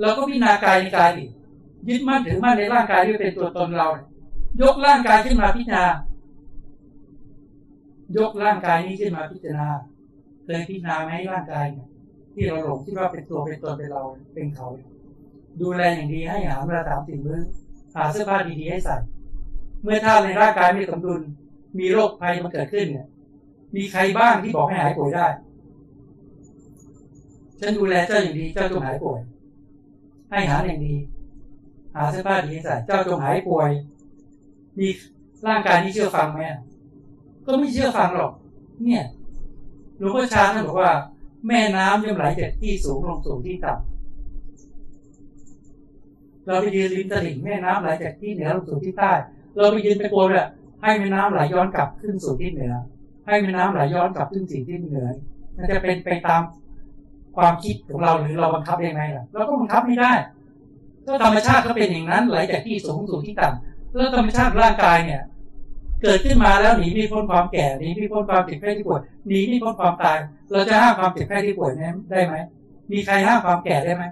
[0.00, 1.24] เราก็พิจารณากายในกายดิ
[1.88, 3.88] ยึดมั่นถือมั่นในร่างกายที่เป็นตัวตนเรา
[4.62, 5.84] ยกร่างกายขึ้นมาพิจารณา
[8.16, 9.68] ยกร่างกายนี้ขึ้นมาพิจารณา
[10.50, 11.88] เคยพิจารณาไหมร่างกายเนี่ย
[12.34, 14.02] ที่เราหลงคิดว่าเป็นตัวเป็นตนเป็นเรา
[14.34, 14.66] เป็นเขา
[15.60, 17.42] ดูแลอย่างดีให้อาหารเวลาสามสิ่งมือ
[17.94, 18.96] หาเสื้อผ้าดีๆให้ใส่
[19.82, 21.20] เมื่อท่าในร่างกายไม่สมดุล
[21.78, 23.06] มีโรคภัยมันเกิดขึ้นเนี่ย
[23.76, 25.26] มีใครบ้างที่บอกให้หายป่วยได้
[27.60, 29.20] ฉันดูแลเจ้าอย่างดี เจ้าจงหายป่วย
[30.30, 30.94] ให้หาอย่างดี
[31.94, 33.70] หาเสื้อผ้าดีให้ใส่เจ้าจงหายป่วย
[34.78, 34.88] มี
[35.46, 36.40] ร่างกายนี้เชื่อฟังไหม
[37.46, 38.32] ก็ไม่เชื่อฟังหรอก
[38.84, 39.04] เนี่ย
[40.00, 40.92] หลวงพ่อชาท่านบอกว่า
[41.48, 43.78] แม่น้ำย่อมไหลจากที่สูงลงสู่ที่ต่ำ
[46.46, 49.10] เราไปยืนริมตลิ่งแม่น้ำไหลจากที่เหนือลงสู่ที่ใต้
[49.56, 50.46] เราไปยืนตะโกนเลย
[50.80, 52.72] ให้แม่น้ำไหลย้อนกลับขึ้นสู่ที่เหนือ
[53.26, 55.08] ให้แม่น้ำไหลย้อนกลับขึ้นสู่ที่เหนือ
[55.56, 56.42] มันจะเป็นไปตาม
[57.36, 60.12] ความคิดของเราหรือเราบังคับยังไงล่ะเราก็บังคับไม่ได้
[61.06, 65.20] ก็ธรรมชาติก็เป็นอย่างนั้นไหลจากที่สูงสู่ที่ต่ำแล้วธรรมชาติร่างกายเนี่ย
[66.02, 70.18] เกิดขึ้นมาแล้วหนีไม่พ้นความแก่หนีไม่พ้นความเจ็บแค่ที่ป่วยหนีไม่พ้นความตาย
[70.50, 71.72] เราจะห้ามความเจ็บแค่ที่ป่วย
[72.10, 72.34] ได้ไหม
[72.92, 74.04] มีใครห้ามความแก่ได้ไหม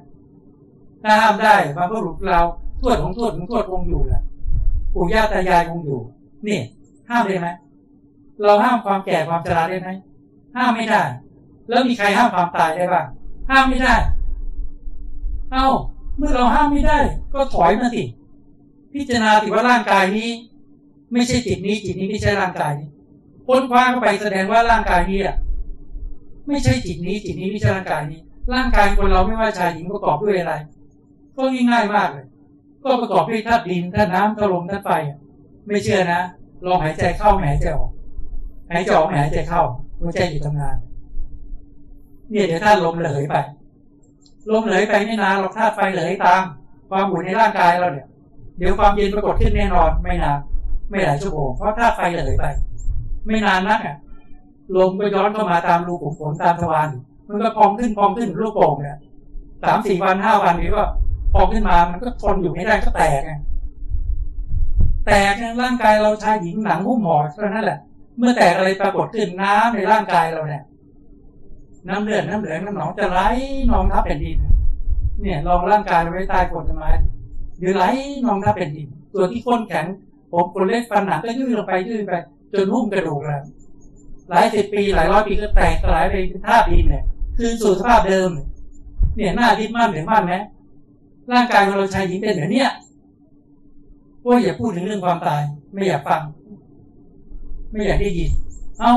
[1.03, 2.43] ถ้าห้ามได้บรรพบุรุษเรา
[2.81, 4.23] ทวดของทวดของทวดคงอยู่แหละ
[4.95, 6.01] ปู่ย่าตายายคงอยู่
[6.47, 6.61] นี่
[7.11, 7.49] ห้ามได้ไหม
[8.45, 9.89] เราห้ามความแก่ความชราได้ไหม
[10.57, 11.03] ห้ามไม่ได้
[11.69, 13.07] แล้วมีใครห้ามความตายได้บ้าง
[13.51, 13.95] ห้ามไม่ได้
[15.53, 15.67] เอ้า
[16.17, 16.99] เมื่อเราห้ามไม่ได้
[17.35, 18.03] ก็ถอยมาสิ
[18.93, 20.31] พิจารณาสิว่าร่างกายนี้
[21.13, 22.89] ไม่ใช่จิตนี้ จิตนี้ไม่ใช่ร่างกายนี้
[23.47, 25.37] พ้นคว้าเข้าไปแสดงว่าร่างกายนี้อะ
[26.49, 28.21] ไม่ใช่จิตนี้ จิตนี้ไม่ใช่ร่างกายนี้
[28.55, 30.55] ร่างกายคนเราไม่ว่าชายหญิงประกอบด้วยอะไร
[31.37, 32.27] ก็ง่ายมากเลย
[32.85, 34.91] ก็ประกอบด้วยธาตุดินธาตุน้ำธาตุลมธาตุไฟ
[35.67, 36.21] ไม่เชื่อนะ
[36.67, 37.91] ลองหายใจเข้าหายใจออก
[38.71, 39.63] หายใจออกหายใจเข้า
[40.01, 40.77] หัวใจหยุดทำงาน
[42.31, 43.37] เนี่ยเดี๋ยวธาตุลมเหลยไป
[44.51, 46.43] ลมเหลยไปไม่นานหรอกธาตุไฟเหลยตาม
[46.91, 48.07] ความหมุนในร่างกายเราเนี่ย
[48.59, 50.39] เดี๋ยวความเย็นปรากฏขึ้นแน่นอนไม่นาน
[50.89, 52.45] ไม่หลายชั่วโมงเพราะธาตุไฟเหลยไป
[53.27, 53.97] ไม่นานนักอะ
[54.77, 56.89] ลมก็ย้อนเข้ามาตามรูขุมขนตามทวาร
[57.29, 58.99] มันก็พองขึ้นพองขึ้นลูกโป่งเนี่ย
[59.63, 60.83] สามสี่วันห้าวันนี้ก็
[61.33, 63.33] พองขึ้นมามันก็ทนอยู่ไม่ได้ก็แตกไง
[65.07, 67.79] แตกในร่างกายเราชายหญิงหนังหุ้มห่อเท่านั้นแหละ
[68.19, 70.63] เมื่อแตกอะไรปรากฏขึ้นน้ำในร่างกายเราเนี่ย
[71.89, 73.21] น้ำเลือดน้ำเหลืองน้ำหนองจะไหล
[73.71, 74.37] นองทับแผ่นดิน
[75.23, 76.91] เนี่ยลองร่างกายไว้ใต้โคนต้นไม้
[77.59, 77.85] หรือไหล
[78.27, 79.87] นองทับแผ่นดิน ตัวที่ข้นแข็ง
[80.31, 82.13] ผมคนเล็กฟันหนักก็ยืดลงไปยืดไป
[82.53, 83.43] จนหุ้มกระดูกแล้ว
[84.29, 87.05] หลายสิบปีหลายร้อยปีก็แตกสลายไปเป็นธาตุดินเนี่ย
[87.37, 88.31] คืนสู่สภาพเดิม
[89.17, 90.35] เนี่ยหน้าทิ่มั่นถึงมั่นไหม
[91.33, 92.71] ร่างกายของเราชายหญิงเป็นแบบเนี้ย
[94.23, 96.23] พวกอย่าพูดถึงเรื่องความตาย ไม่อยากฟัง
[97.71, 98.31] ไม่อยากได้ยิน
[98.81, 98.95] เอ้า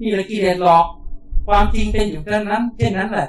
[0.00, 0.84] นี่ละกิเลสหลอก
[1.48, 3.28] ความจริงเป็นอยู่แค่นั้น เช่นนั้นแหละ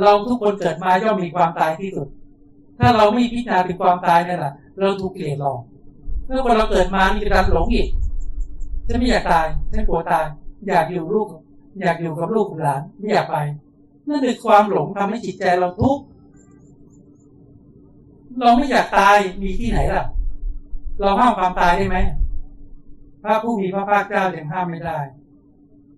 [0.00, 2.08] เราทุกคนเกิดมาย่อมมีความตายที่สุด
[2.78, 5.60] ถ้าเราไม่พิจารณาถึงความตายนั่นแหละเราถูกกิเลสหลอก
[6.30, 7.88] เมื่อคนเราเกิดมานี่การหลงอีก
[8.86, 10.26] ฉันไม่อยากตายฉันกลัวตาย
[10.68, 11.28] อยากอยู่ลูก
[11.80, 13.36] อยากอยู่กับลูกกับหลานไม่อยากไป
[14.08, 16.02] นั่นคือความหลงทำให้จิตใจเราทุกข์
[18.40, 20.04] เราไม่อยากตายมีที่ไหนล่ะ
[21.00, 21.96] เราห้ามความตายได้ไหม
[23.22, 24.98] พระผู้มีพระภาคเจ้ายังห้ามไม่ได้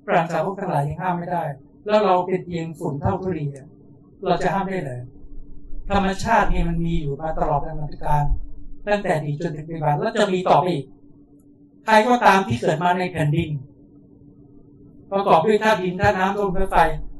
[0.07, 1.43] ปราชญ์พวกทั้งหลายยังห้ามไม่ได้
[1.87, 3.47] แล้วเราเป็นเพียงฝุ่นเท่าทุลี
[4.27, 5.01] เราจะห้ามได้เลย
[5.91, 8.25] ธรรมชาตินี่มันมีอยู่มาตลอดกาลการ
[8.89, 10.87] ตั้งแต่ดีจนถึงปัจจุบันแล้วจะมีต่อไปอีก
[11.85, 13.49] ใครก็ตามที่เกิดมาในแผ่นดิน
[15.13, 16.77] ประกอบด้วยธาตุดินธาตุน้ำลมไฟไฟ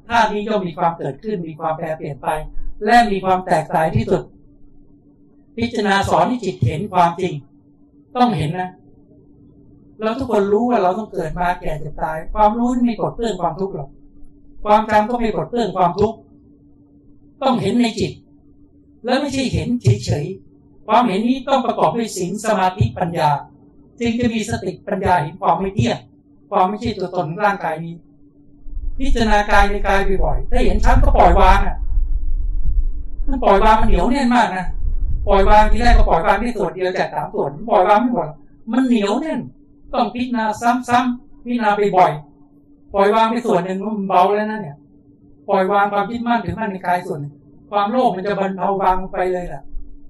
[0.09, 2.29] ธาตุนี้ย่อมมีความเกิดขึ้น มีความแปรเปลี่ยนไป
[2.85, 4.23] และมีความแตกต่างที่สุด
[5.57, 7.33] พิจารณาสอนให้จิตเห็นความจริง
[8.17, 8.71] ต้องเห็นนะ
[10.03, 13.89] เราทุกคนรู้ว่าเราต้องเกิดมาแก่เจ็บตาย ความรู้ไม่กดเตื้องความทุกข์หรอก
[14.65, 16.17] ความจำก็ไม่กดเตื้องความทุกข์
[17.43, 18.13] ต้องเห็นในจิต
[19.05, 20.52] แล้วไม่ใช่เห็นเฉยๆ
[20.95, 23.31] ความเห็นนี้ต้องประกอบด้วยศีลสมาธิปัญญา
[24.01, 25.99] จึงจะมีสติปัญญาเห็นความไม่เที่ยง
[26.51, 27.95] ความไม่ใช่ตัวตนร่างกายนี้
[28.99, 31.77] พิจารณากายในกายบ่อยๆถ้าเห็นชัดก็ปล่อยวางอะ
[33.27, 34.65] มันปล่อยวางมันเหนียวแน่นมากนะ
[35.27, 38.29] ปล่อยวางทีแรกก็ปล่อยวางได้ส่วนเดียวจากสามส่วนปล่อยวางไม่หมด
[38.73, 39.41] มันเหนียวแน่น
[39.95, 40.45] ต้องพิจารณา
[40.89, 42.13] ซ้ำๆพิจารณาไปบ่อย
[42.95, 44.77] ปล่อยวางไปส่วนหนึ่งมันเบาแล้วนะเนี่ย
[45.49, 47.21] ปล่อยวางความคิดมั่นถึงมั่นในกายส่วน
[47.71, 49.63] ความโลภมันจะบรรเทาบางไปเลยล่ะ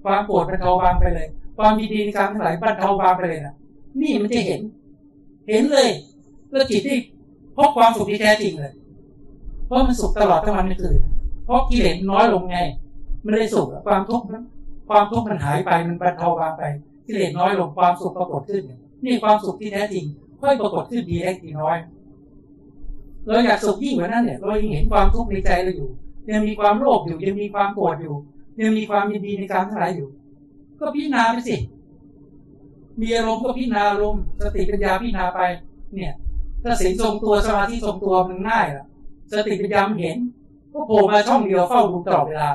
[0.03, 1.27] ความโกรธบรรเทาบางไปเลย
[1.57, 3.55] ความดีๆในการทั้งหลายบรรเทาบางไปเลยนะ
[4.01, 4.61] นี่มันจะเห็น
[5.49, 5.89] เห็นเลย
[6.49, 6.97] แล้วจิตที่
[7.57, 8.73] พบความสุขที่แท้จริงเลย
[9.65, 10.99] เพราะมันสุขตลอดทั้งวันทั้งคืน
[11.45, 12.57] เพราะกิเลสน้อยลงไง
[13.21, 14.43] ไม่ได้สุขความทุกข์นั้น
[14.89, 16.63] ความทุกข์มันหายไปมันบรรเทาบางไป
[17.05, 18.61] กิเลสน้อยลงความสุขปรากฏขึ้น
[19.03, 20.05] นี่ความสุขที่แท้จริง
[20.39, 21.77] ค่อยปรากฏขึ้นดีเล็กดีน้อย
[23.27, 25.89] เราอยากสุขยิ่งกว่านั้นเนี่ยเรายังเห็นความทุกข์ในใจเราอยู่
[26.31, 28.15] ยังมีความโลภอยู่ยังมีความโกรธอยู่
[28.61, 30.09] ยังมีความยินดีในการทั้งหลายอยู่
[30.79, 31.55] ก็พิจารณาไปสิ
[33.01, 35.39] มีอารมณ์ก็พิจารณาอารมณ์สติปัญญาพิจารณาไป
[35.95, 36.13] เนี่ย
[36.63, 38.85] ถ้าสิงทรงตัวสมาธิทรงตัวมันง่ายล่ะ
[39.31, 40.17] สติปัญญาเห็น
[40.73, 42.49] ก็โผล่มาช่องเดียวเฝ้าดูตลอดเวลา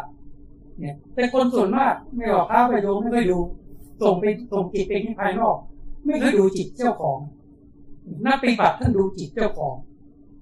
[0.80, 3.38] เนี่ย แต่คนส่วนมากไม่ออกข้าไปดูไม่ค่อยดู
[4.03, 5.57] ส่งไปส่งจิตไปที่ภายนอก
[6.05, 7.18] ไม่ค่อยดูจิตเจ้าของ
[8.26, 9.74] นักปฏิบัติท่านดูจิตเจ้าของ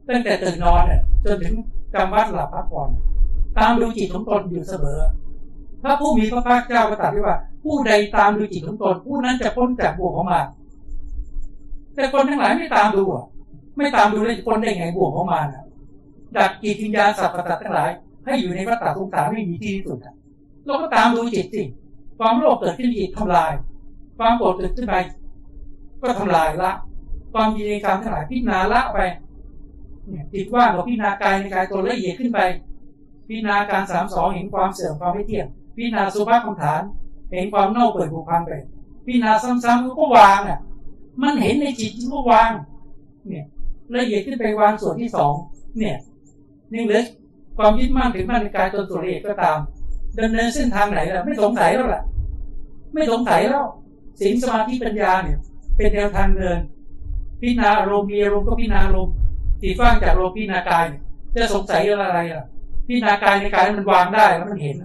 [0.09, 1.55] ตั้งแต่ตื่นนอนเนี่ยจนถึง
[1.95, 2.91] จำวัดหลับพักผ่อน
[3.59, 5.01] ตามดูจิตของตนอยู่เสมอ
[5.87, 10.47] พระผู้มีพระภาคเจ้าก็ตรัสไว้ว่า ผู้ใดตามดูจิตของตนผู้นั้นจะพ้นจากบ่วงของมาร
[11.95, 13.25] แต่คนทั้งหลายไม่ตามดูอะ
[13.77, 15.47] ไม่ตามดูเลยคนได้ไงบ่วงของมาร
[16.37, 17.91] ดักจิตวิญญาณสัตว์ประสาททั้งหลาย
[18.25, 19.99] ให้อยู่ในวัฏฏะสงสารไม่มีที่สุด
[20.65, 21.63] เราก็ตามดูจิตสิ
[22.19, 23.53] ความโลภเกิดขึ้นจิตทำลาย
[24.19, 24.95] ความโกรธเกิดขึ้นไป
[26.01, 26.71] ก็ทำลายละ
[27.33, 28.99] ความยินดีกรรมทั้งหลายพิจารณาละไป
[30.33, 32.41] จิตว่างกับพิจารณากายในกายตัวละเอียดขึ้นไป
[33.27, 35.47] พิจารณาการสามสองเห็นความเสื่อมความไม่เที่ยง
[35.77, 36.83] พิจารณาสุภาพคำฐาน
[37.31, 38.53] เห็นความเน่าเปื่อยผุพังไป
[39.05, 40.59] พิจารณาซ้ำๆก็วางอะ
[41.23, 42.51] มันเห็นในจิตก็วาง
[43.29, 43.45] เนี่ย
[44.01, 45.33] ละเอียดขึ้นไปวางส่วนที่สอง
[45.79, 45.97] เนี่ย
[46.73, 47.03] นี่เหลือ
[47.59, 49.59] ความยึดมั่นถึงมั่นในกายตัวส่วละเอียดก็ตาม
[50.19, 52.03] ดำเนินเส้นทางไหนล่ะ ไม่สงสัยแล้วล่ะ
[52.93, 53.65] ไม่สงสัยแล้ว
[54.21, 55.39] สิ่งสมาธิปัญญาเนี่ย
[55.77, 56.59] เป็นแนวทางเดิน
[57.41, 59.15] พิจารณาอารมณ์มีอารมณ์ก็พิจารณาอารมณ์
[59.63, 60.87] ตีฟ้างจากโลพินากาย
[61.35, 62.45] จะสงสัยอะไรอะ
[62.87, 64.77] พินากายในกายมันวางได้แล้วมันเห็น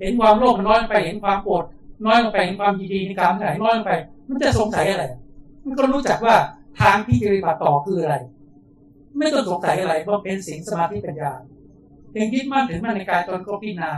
[0.00, 1.64] เห็นความโลภมันน้อยลงไปเห็นความโกรธ
[2.06, 3.92] น้อยลงไปเห็นความยินดีในการไหนน้อยลงไป
[4.28, 5.04] มันจะสงสัยอะไร
[5.64, 6.36] มันก็รู้จักว่า
[6.80, 8.16] ทางที่จะปฏิบัติต่อคืออะไร
[9.18, 11.32] ไม่ต้องสงสัยอะไรเพราะเป็นสิ่งสมาธิปัญญา
[12.10, 13.90] เพียงคิดมั่นถึงมั่นในกายตนก็พิจารณา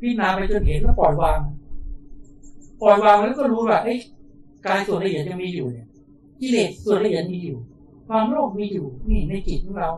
[0.00, 1.38] พิจารณาไปจนเห็นแล้วปล่อยวาง
[2.82, 3.94] ปล่อยวางแล้วก็รู้ว่าไอ้
[4.66, 5.86] กายส่วนละเอียดยังมีอยู่เนี่ย
[6.40, 7.58] กิเลสส่วนละเอียดมีอยู่
[8.08, 9.90] ความโลภมีอยู่นี่ในจิตของเรา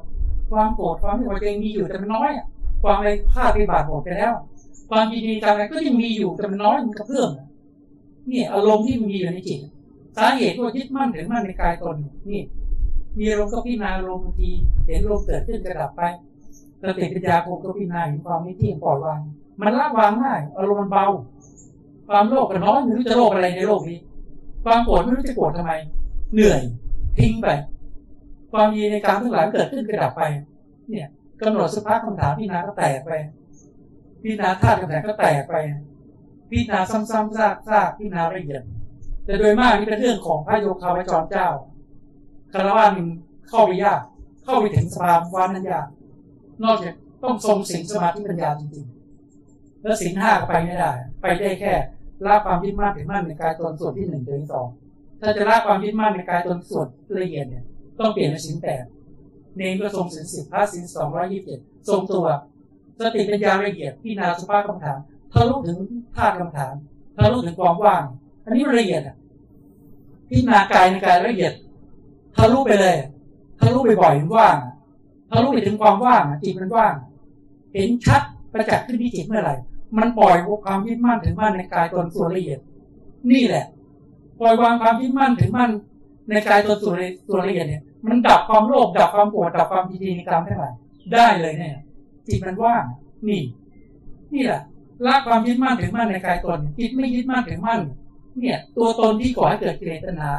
[0.50, 2.30] ความโกรธความไม่พอใจมีอยู่แต่มันน้อย
[2.82, 4.32] ความอะไรพลาดไปบาดหมดไปแล้ว
[4.94, 7.30] ความยินดีอะไรก็ยังมีอยู่แต่มันน้อยมันกระเพื่อม
[8.30, 9.60] นี่อารมณ์ที่มันมีอยู่ในจิต
[10.16, 11.96] สาเหตุว่ายึดมั่นถึงมั่นในกายตน
[12.28, 12.40] นี่
[13.18, 14.50] มีอารมณ์ก็พิจารณาอารมณ์บางที
[14.86, 16.02] เห็นลมเกิดขึ้นกระดับไป
[16.82, 19.20] สติปัญญาผมก็พิจารณาเห็นความไม่เที่ยงปล่อยวาง
[19.60, 21.06] มันละวางง่ายอารมณ์มันเบา
[22.08, 23.98] ความโลภก็น้อยไม่รู้จะโลภอะไรในโลกนี้
[24.64, 25.72] ความโกรธไม่รู้จะโกรธทำไม
[26.34, 26.60] เหนื่อย
[27.18, 27.48] ทิ้งไป
[28.52, 30.22] ความยีในการทั้งหลายเกิดขึ้นกระดับไป
[30.90, 31.08] เนี่ย
[31.40, 33.12] กำหนดสภาพคำถามพิจารณาก็แตกไป
[34.22, 35.54] พิจารณาธาตุคำถามก็แตกไป
[36.50, 38.62] พิจารณาซ้ำๆซากซากพิจารณาละเอียด
[39.24, 41.48] แต่โดยมากนี่เป็นเรื่องของพระโยคาวจรเจ้า
[42.52, 43.06] คารวะมัน
[43.48, 44.00] เข้าไปยาก
[44.44, 45.86] เข้าไปถึงสภาวะนั้นยาก
[46.64, 50.92] นอกจากต้องทรงสิงสมาธิปัญญาจริงๆ แล้วสิงห้าก็ไปไม่ได้
[51.22, 51.72] ไปได้แค่
[52.26, 54.66] ละความยึดมั่นถึงมั่นในกายตนส่วนที่หนึ่งถึงสอง
[55.20, 56.86] ถ้าจะละความยึดมั่นในกายตนส่วน
[57.22, 57.64] ละเอียดเนี่ย
[57.98, 58.84] ต้องเปลี่ยนเป็นสินแปด
[59.56, 62.26] เนงก็ทรงสินสิบพระสินสองร้อยยี่สิบเจ็ดทรงตัว
[63.04, 64.98] สติปัญญาละเอียดพี่นาสภาพคำถาม
[65.32, 65.78] ทะลุถึง
[66.16, 66.74] ธาตุคำถาม
[67.16, 68.02] ทะลุถึงความว่าง
[68.44, 69.16] อันนี้ละเอียดอะ
[70.28, 71.52] พิจารณากายในกายละเอียด
[72.36, 72.96] ทะลุไปเลย
[73.60, 74.56] ทะลุไปบ่อยว่าง
[75.30, 76.94] ทะลุไปถึงความว่างจิตมันว่าง
[77.72, 78.22] เห็นชัด
[78.52, 79.54] ประจักษ์ขึ้นที่จิตเมื่อไหร่
[79.98, 82.58] มันปล่อยความยึดมั่นถึงมั่นในกายตนส่วนละเอียด
[83.30, 83.64] นี่แหละ
[84.40, 85.70] ปล่อยวางความยึดมั่นถึงมั่น
[86.28, 86.96] ในกายตัวส่วน
[87.28, 90.74] ตัวละเอียดเนี่ย มันดับความโลภดับความโกรธดับความยินดีในกรรมทั้งหลาย
[91.14, 91.76] ได้เลยเนี่ย
[92.28, 92.84] จิตมันว่าง
[93.28, 93.42] นี่
[94.34, 94.62] นี่แหละ
[95.06, 97.80] ละความยึดมั่นถึงมั่นในกายตนจิตไม่ยึดมั่นถึงมั่น
[98.38, 100.30] เนี่ย ตัวตนที่ก่อให้เกิดกิเลสตัณหา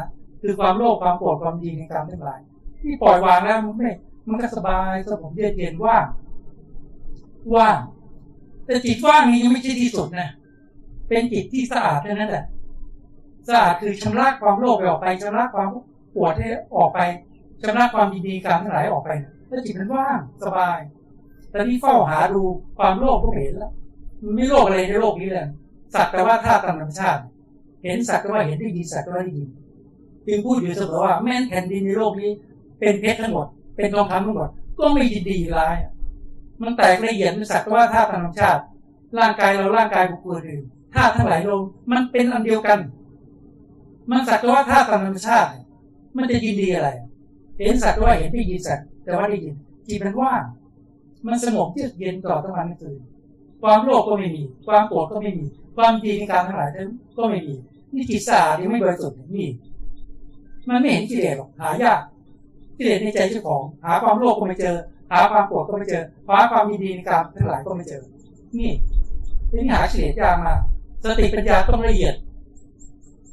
[0.42, 2.40] คือความโลภความโกรธความดีในกรรมทั้งหลาย
[2.82, 3.90] ที่ปล่อยวางแล้วมันไม่
[4.28, 6.06] มันก็สบายสงบเย็นเย็นว่าง
[7.56, 7.78] ว่าง
[8.66, 10.30] แต่จิตว่างนี้ยังไม่ใช่ที่สุดนะ
[11.08, 12.46] เป็นจิตที่สะอาดเท่านั้นแหละ
[13.48, 15.70] สะอาดคือชำระความโลภไปออกไปชำระความ
[16.16, 17.00] ปวดให้ออกไป
[17.62, 19.10] ชำระความดีดีการทั้งหลายออกไป
[19.50, 20.80] ถ้าจิตมันว่างสบาย
[21.54, 22.43] แต่นี่เฝ้าหาดู
[22.78, 23.72] ความโลภก็เห็นแล้ว
[24.36, 25.47] ไม่โลกอะไรในโลกนี้เลย
[25.93, 27.22] สักแต่ว่าธาตุธรรมชาติ
[27.84, 29.49] เห็นสักแต่ว่าเห็นได้ยินสักแต่ว่าได้ยิน
[30.28, 32.32] จึงพูดอยู่เสมอว่าแม้นแผ่นดินในโลกนี้
[32.80, 34.49] เป็นเพชรทั้งหมด เป็นทองคำทั้งหมด
[34.80, 35.76] ก็ไม่ยินดีร้าย
[36.62, 38.62] มันแตกละเอียดมันสักแต่ว่าธาตุธรรมชาติ
[39.20, 40.64] ร่างกายเราร่างกายบุคคลอื่น
[40.95, 42.80] ธาตุทั้งหลายลงมันเป็นอันเดียวกัน
[44.12, 45.49] มันสักแต่ว่าธาตุธรรมชาติ
[46.16, 46.89] มันจะยินดีอะไร
[47.60, 49.54] เห็นสักแต่ว่าเห็นได้ยินสักแต่ว่าได้ยิน
[49.88, 50.41] จิตมันว่าง
[51.26, 53.00] มันสงบเยือกเย็นต่อทั้งวันทั้งคืน
[53.62, 55.46] ความโลภก็ไม่มี ความโกรธก็ไม่มี
[55.76, 56.70] ความดีในการทั้งหลาย
[57.18, 57.56] ก็ไม่มี
[57.94, 59.48] นี่จิตสะอาดยังไม่บริสุทธิ์นี่
[60.68, 62.00] มันไม่เห็นกิเลสหรอกหายาก
[62.78, 64.76] กิเลสในใจเจ้าของ หาความโลภก็ไม่เจอ
[65.12, 68.04] หาความโกรธก็ไม่เจอหาความดีในการทั้งหลายก็ไม่เจอ
[68.58, 68.72] นี่
[69.52, 70.60] นี่หากิเลสยากมาก
[71.04, 72.16] สติปัญญาต้องละเอียด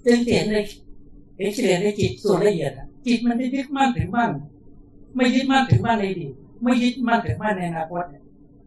[0.06, 0.56] จึงเห็นใน
[1.36, 2.72] เห็นกิเลสในจิตส่วนละเอียด
[3.06, 4.30] จิตมันไม่ยึดมั่นถึงมั่น
[5.16, 6.28] ไม่ยึดมั่นถึงมั่นในดี
[6.62, 8.04] ไม่ยึดมั่นถึงมั่นในอนาคต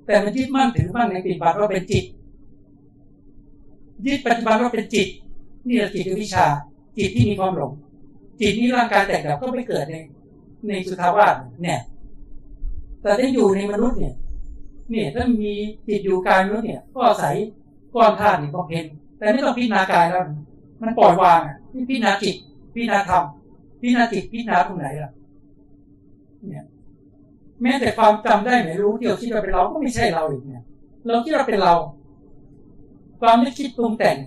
[0.05, 2.05] แต่มันยึดมั่นถือมั่นในปัจจุบันว่าเป็นจิต
[4.05, 5.07] ยึดปัจจุบันว่าเป็นจิต
[5.67, 6.45] นี่แหละจิตวิชา
[6.97, 7.71] จิตที่มีความหลง
[8.39, 9.95] จิตนี้ร่างกายแตกดับก็ไม่เกิดใน
[10.67, 11.79] ในสุทาวาสเนี่ย
[13.01, 14.15] แต่ถ้าอยู่ในมนุษย์เนี่ย
[14.89, 15.51] เนี่ยถ้ามี
[15.87, 17.35] จิตอยู่กายมนุษย์เนี่ย ก็อาศัย
[17.93, 18.85] ก้อนธาตุนี่ก็เพน
[19.17, 20.23] แต่ไม่ต้องพิจารณากายแล้ว
[20.81, 21.57] มันปล่อยวางอะ
[21.89, 22.35] พิจารณาจิต
[22.73, 23.23] พิจารณาธรรม
[23.81, 25.11] พิจารณาจิตพิจารณาตรงไหนล่ะ
[26.47, 26.65] เนี่ย
[27.63, 30.63] แม้แต่ความจำได้ไม่รู้ที่เราคิดว่าเป็นเราก็ไม่ใช่เราอีกเนี่ย
[31.05, 31.73] เราคิดว่าเป็นเรา
[33.21, 34.17] ความนึกคิดปรุงแต่ง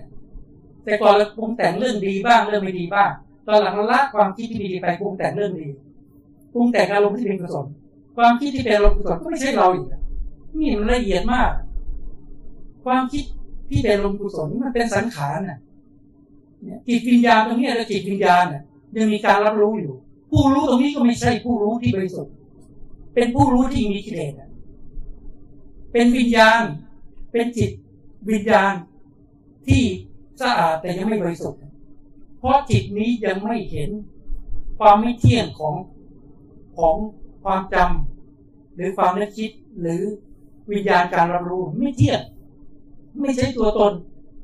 [0.85, 3.11] แต่ก่อนเราปรุงแต่งเรื่องดีบ้างเรื่องไม่ดีบ้าง
[3.47, 5.69] ตอนหลังเราละความคิดที่ดีไปปรุงแต่งเรื่องดี
[6.53, 7.67] ปรุงแต่งอารมณ์ที่เป็นกุศล
[8.17, 9.87] ความคิดที่เป็นอารมณ์กุศลก็ไม่ใช่เราอีก
[10.59, 11.51] นี่มันละเอียดมาก
[12.85, 13.25] ความคิด
[13.69, 15.59] ที่เป็นอารมณ์กุศลมันเป็นสังขารน่ะ
[16.89, 18.63] จิตวิญญาณตรงนี้แล้วจิตวิญญาณน่ะ
[18.97, 19.95] ยังมีการรับรู้อยู่
[20.31, 22.33] ผู้รู้ตรงนี้ก็ไม่ใช่ผู้รู้ที่บริสุทธิ์
[23.19, 24.35] เป็นผู้รู้ที่มีกิเลส
[25.93, 26.63] เป็นวิญญาณ
[27.33, 27.71] เป็นจิต
[28.31, 28.73] วิญญาณ
[29.67, 29.83] ที่
[30.41, 31.61] สะอาดแต่ยังไม่บริสุทธิ์
[32.39, 33.91] เพราะจิตนี้ยังไม่เห็น
[34.79, 35.75] ความไม่เที่ยงของ
[36.77, 36.97] ของ
[37.45, 39.51] ความจำหรือความนึกคิด
[39.81, 40.03] หรือ
[40.71, 42.21] วิญญาณการรับรู้ไม่เที่ยง
[43.21, 43.93] ไม่ใช่ตัวตน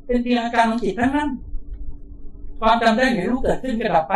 [0.07, 1.31] เป็นเพียงอาการของจิตทั้งนั้น
[2.61, 4.15] ความจำได้ไม่รู้เกิดขึ้นกระดับไป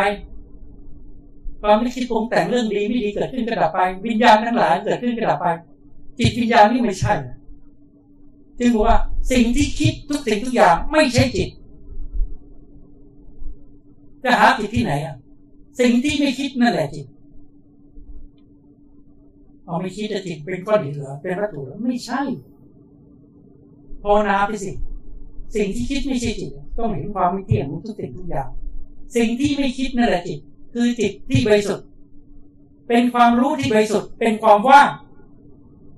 [1.61, 5.47] ความไม่คิดปรุงแต่งเรื่องดีไม่ดีเกิดขึ้นกระดับไป วิญญาณทั้งหลายเกิดขึ้นกระดับไป
[6.19, 7.13] จิตวิญญาณนี่ไม่ใช่
[8.59, 8.97] จึงบอกว่า
[9.31, 11.49] สิ่งที่คิดทุกสิ่งทุกอย่างไม่ใช่จิต
[14.23, 15.15] จะหาจิตที่ไหนอะ
[15.79, 17.05] สิ่งที่ไม่คิดนั่นแหละจิต
[19.65, 22.21] เอาไม่คิดจะจิตเป็นก้อนหินเหรอเป็นวัตถุหรอไม่ใช่
[24.03, 24.71] พอนาไปสิ
[25.55, 28.47] สิ่งที่คิดไม่ใช่จิต ต้องเห็นความไม่เที่ยงของทุกสิ่งทุกอย่าง
[29.15, 30.39] สิ่งที่ไม่คิดนั่นแหละจิต
[30.73, 31.87] คือจิตที่บริสุทธิ์
[32.87, 34.89] เป็นความรู้ที่บริสุทธิ์ เป็นความว่าง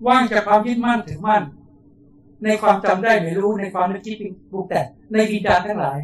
[0.07, 1.43] ว่างจากความยึดมั่นถือมั่น
[2.43, 4.15] ในความจำได้ไม่รู้ในความนึกคิด
[4.51, 4.81] ปรุงแต่
[5.13, 5.99] ในวิญญาณทั้งหลาย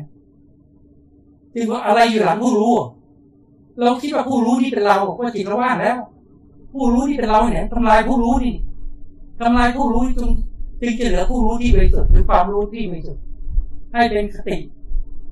[1.54, 2.74] จึงว่าอะไรอยู่หลังผู้รู้
[3.82, 5.98] เราคิดว่าผู้รู้นี่เป็นเราก็จิตเราว่างแล้ว
[6.74, 8.56] ผู้รู้นี่เป็นเราเนี่ยทำลายผู้รู้นี่
[9.40, 10.30] ทำลายผู้รู้จึง
[10.82, 13.24] จึงจะเหลือผู้รู้ที่บริสุทธิ์หรือความรู้ที่บริสุทธิ์
[13.94, 14.58] ให้เป็นคติ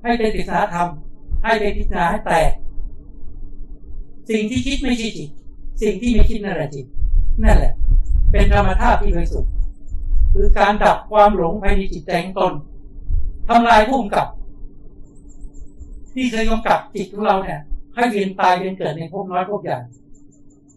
[0.02, 0.88] ให้เป็นติสาธรรม
[1.44, 2.50] ให้เป็นพิจารณาให้แตก
[4.30, 5.30] สิ่งที่คิดไม่ใช่จิต
[5.82, 6.86] สิ่งที่ไม่คิดนั่นแหละจิต
[7.44, 7.72] นั่นแหละ
[8.30, 9.52] เป็นธรรมชาติที่บริสุทธิ์
[10.32, 12.52] คือการดับความหลงภายในจิตใจของตน
[13.48, 14.26] ทำลายผู้กำกับ
[16.14, 17.60] ที่เคยกำกับจิตของเราเนี่ย
[17.94, 19.78] ให้เวียนตายเวียนเกิดในภพน้อยภพใหญ่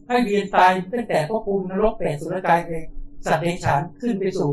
[0.08, 2.86] ให้เวียนตายตั้งแต่ภพภูมินรกเปรตสุรกายเอง
[3.26, 4.52] สัตว์เดชฉานขึ้นไปสู่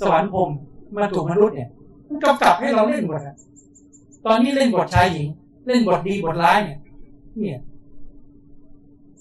[0.00, 0.50] สวรรค์พรม
[0.96, 1.68] มาถูกมนุษย์เนี่ย
[2.08, 3.20] มันกำกับให้เราเล่นบท
[4.26, 5.28] ตอนนี้เล่นบทชายหญิง
[5.66, 6.78] เล่นบทดีบทร้ายเนี่ย
[7.38, 7.58] เนี่ย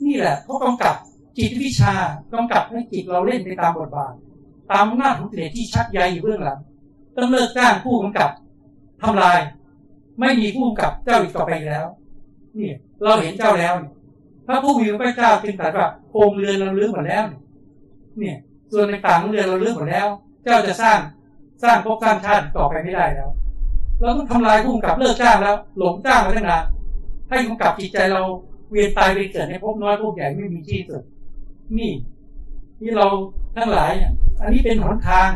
[0.05, 0.95] นี่แหละเขากำกับ
[1.37, 1.93] จิตวิชา
[2.33, 4.13] กำกับให้จิตเราเล่นไปตามบทบาท
[4.71, 6.59] ตามหน้าของกิเลสที่ชักใยอยู่เบื้องหลัง
[7.15, 8.29] ต้องเลิกจ้างผู้กำกับ
[9.01, 9.39] ทำลาย
[10.19, 11.85] ไม่มีผู้กำกับเจ้าอีกต่อไปแล้ว
[12.57, 12.71] นี่
[13.03, 13.73] เราเห็นเจ้าแล้ว
[14.47, 17.23] พระผู้มีพระเจ้าจึงตรัสว่าโครงเรือนเราเลือมหมดแล้ว
[18.17, 18.37] เนี่ย
[18.71, 20.07] ส่วนต่างๆของเรือนเราเลือมหมดแล้ว
[20.43, 20.99] เจ้าจะสร้าง
[21.63, 23.29] สร้างภพสร้างชาติต่อไปไม่ได้แล้ว
[23.99, 26.63] เราต้องทำลายผู้กำกับเลิกจ้างแล้ว หลงจ้างมาตั้งนาน
[27.29, 28.21] ให้กำกับจิตใจเรา
[28.69, 31.03] เวียนตายไปเกิดในภพน้อยภพใหญ่ไม่มีที่สุด
[31.77, 31.91] นี่
[32.79, 33.05] ที่เรา
[33.55, 34.11] ทั้งหลายเนี่ย
[34.41, 35.29] อันนี้เป็นหนทาง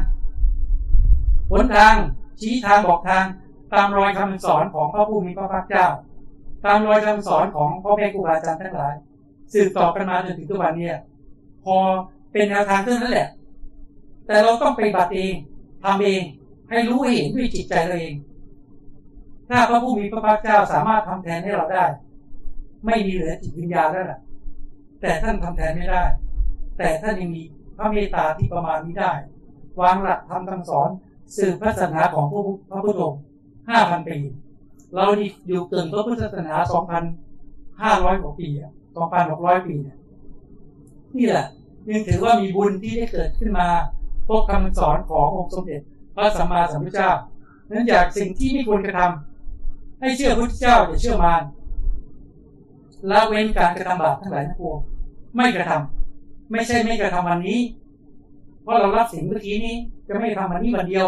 [1.52, 1.94] หนทาง
[2.40, 3.26] ชี้ทางบอกทาง
[3.74, 5.86] ตามรอยคำสอนของพระผู้มีพระภาคเจ้า
[6.66, 8.94] ตามรอยคำสอนของพ่อแม่ครูบาอาจารย์ทั้งหลาย
[9.54, 10.88] สืบต่อกันมาจนถึงทุกวันนี้
[11.66, 11.76] พอ
[12.32, 13.30] เป็นแนวทางเท่านั้นแหละ
[14.28, 15.34] แต่เราต้องไปบัติเอง
[15.84, 16.24] ทำเอง
[16.70, 18.16] ให้รู้เห็นด้วยจิตใจเราเอง
[19.50, 21.84] ถ้าพระผู้มีพระภาคเจ้าสามารถทำแทนให้เราได้
[22.86, 24.20] ไม่มีเหลือจิตวิญญาณแล้วล่ะ
[25.02, 26.04] แต่ท่านทำแทนไม่ได้
[26.78, 27.44] แต่ท่านยังมี
[27.78, 29.12] พระเมตตาที่ประมาณนี้ได้
[29.82, 30.90] วางหลักธรรมคำสอน
[31.38, 33.22] สืบพระศาสนาของพระพระพุทธองค์
[33.70, 34.18] ห้าพันปี
[34.94, 37.04] เราดีอยู่เกินพระพุทธศาสนาสองพัน
[37.82, 38.48] ห้าร้อยกว่าปี
[38.96, 39.98] สองพันหกร้อยปีเนี่ย
[41.18, 41.48] นี่แหละ
[41.90, 43.68] ยังถือว่ามีบุญที่ได้เกิดขึ้นมา
[44.28, 45.82] พบคำสอนขององค์สมเด็จ
[46.16, 47.12] พระสัมมาสัมพุทธเจ้า
[47.70, 51.42] นั้นจากสิ่งที่ไม่ควรกระทำให้เชื่อพระพุทธเจ้าอย่าเชื่อมาร
[53.10, 54.78] ละเว้นการกระทำบาปทั้งหลายทั้งปวง
[55.36, 57.60] ไม่กระทำไม่ใช่ไม่กระทำวันนี้
[58.62, 59.76] เพราะเรารับสิ่งเมื่อกี้นี้
[60.08, 61.08] จะไม่ทำวันนี้วันเดียว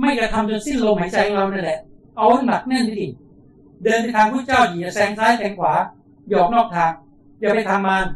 [0.00, 1.78] ไม่กระทำจนสิ้นลมหายใจของเรานั่นแหละ
[2.16, 3.06] เอาหนักแน่นดิ
[3.84, 5.72] เดินไปทางพระเจ้าอย่าแซงซ้ายแซงขวา
[6.30, 6.92] หยอกนอกทาง
[7.40, 8.06] อย่าไปทางมาร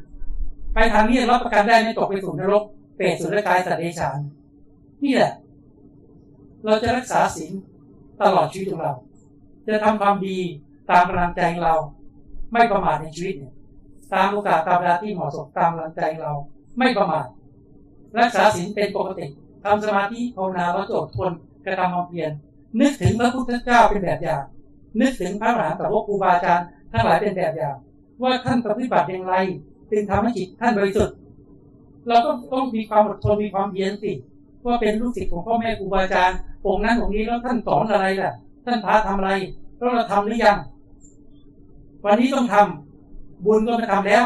[0.74, 2.62] ไปทางนี้รับประกันได้ไม่ตกไปสู่นรก
[2.96, 4.18] เปรตสุรกายสัตว์เดชาน
[5.04, 5.32] นี่แหละ
[6.64, 7.52] เราจะรักษาศีล
[8.20, 8.94] ตลอดชีวิตของเรา
[9.66, 10.38] จะทำความดี
[10.90, 11.74] ตามกำลังใจเรา
[12.53, 13.53] ไม่ประมาทในชีวิตเนี่ย
[14.12, 16.32] ตามโอกาสตามเวลาที่เหมาะสมตามกำลังใจเรา
[16.78, 17.26] ไม่ประมาท
[18.18, 19.26] รักษาศีลเป็นปกติ
[19.64, 21.32] ทำสมาธิภาวนาแล้วจดทน
[21.64, 22.30] กระทำความเพียร
[22.80, 24.42] นึกถึงพระพุทธเจ้าเป็นแบบอย่าง
[25.01, 27.76] นึกถึงพระมหาสาวกครูบาอาจารย์ทั้งหลายเป็นแบบอย่าง
[28.22, 29.34] ว่าท่านปฏิบัติอย่างไร
[29.90, 31.16] จึงทำให้จิตท่านบริสุทธิ์
[32.09, 34.12] เราก็ต้องมีความอดทนมีความเพียรสิ
[34.66, 38.32] ว่าเป็นลูกศิษย์ของพ่อแม่ครูบาอาจารย์องค์นั้นองค์นี้แล้วท่านสอนอะไรล่ะ
[38.64, 39.30] ท่านพาทำอะไร
[39.76, 40.57] แล้วเราทำหรือยัง
[42.07, 44.24] วันนี้ต้องทำบุญก็มาทำแล้ว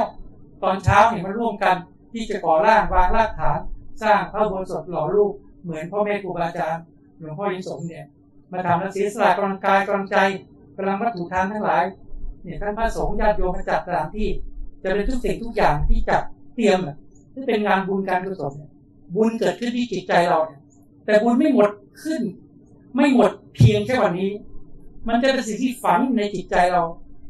[0.63, 1.77] ตอนเช้าเห็นมาร่วมกัน
[2.13, 3.59] ที่จะก่อร่างวางรากฐาน
[4.03, 6.83] สร้างพระบรสดหล่อรูปเหมือนพ่อแม่ครูบาอาจารย์
[7.19, 8.05] หลวงพ่อยินสมเนี่ย
[8.53, 10.17] มาทำแล้วเสียสละกำลังกายกำลังใจ
[10.77, 11.85] กำลังวัตถุทานทั้งหลาย
[12.43, 14.29] เนี่ยท่านพระสงฆ์ญาติโยมมาจัดสถานที่
[14.83, 16.23] จะเป็นทุกสิ่งทุกอย่างที่จัด
[16.55, 16.79] เตรียม
[17.35, 18.53] ที่เป็นงานบุญการกุศล
[19.15, 20.61] บุญเกิดขึ้นที่จิตใจเราเนี่ย
[21.05, 21.71] แต่บุญไม่หมด
[22.03, 22.23] ขึ้น
[22.95, 24.31] ไม่หมดเพียงแค่วันนี้
[25.09, 26.83] มันจะเป็นสิ่งที่ฝังในจิตใจเรา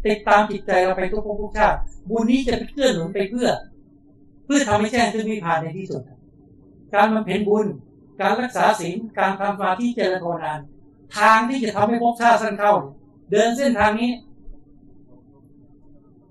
[0.06, 1.78] ติดตามจิตใจเราไปทุกภพทุกชาติ
[2.08, 3.48] บุญนี้จะเป็นเกื้อหนุนไปเพื่อ
[4.44, 6.02] เพื่อทำให้แจ้งขึ้นมีผ่านในที่สุด
[6.94, 7.66] การบำเพ็ญบุญ
[8.20, 10.58] การรักษาศีลการทำมาธิเจริญภาวนาน
[11.16, 12.74] ทางที่จะทำให้ภพชาติสั้นเข้า
[13.30, 14.10] เดินเส้นทางนี้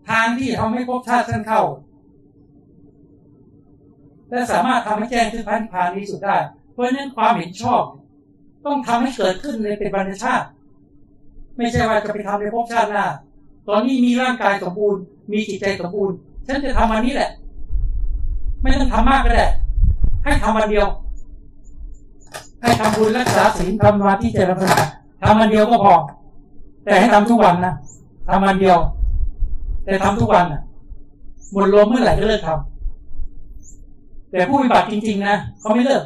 [0.10, 1.62] ทางที่ทำให้ภพชาติสั้นเข้า
[4.30, 6.38] และสามารถทำให้แจ้งขึ้นพันธพานนี้สุดได้
[6.72, 7.84] เพราะฉะนั้นความเห็นชอบ
[8.66, 10.48] ต้องทำให้เกิดขึ้นในเป็นบรรชาติ
[11.58, 13.06] ไม่ใช่ว่าจะไปทำในภพชาติหน้า
[13.70, 15.02] ตอนนี้มีร่างกายสมบูรณ์
[15.32, 16.16] มีจิตใจสมบูรณ์
[16.48, 17.30] ฉันจะทำวันนี้แหละ
[18.62, 19.46] ไม่ต้องทำมากก็ได้
[20.24, 20.88] ให้ทำวันเดียว
[22.62, 24.74] ให้ทำบุญรักษาศีลทำมาที่เจริญภา
[25.24, 25.96] ทำวันเดียวก็พอ
[26.84, 27.74] แต่ให้ทำทุกวันนะ
[28.28, 28.78] ทำวันเดียว
[29.84, 30.62] แต่ทำทุกวันนะ
[31.52, 36.04] หมดลมเมื่อไหร่ก็เลิกทำแต่ผู้ปฏิบัติจริง ๆ นะเขาไม่เลิก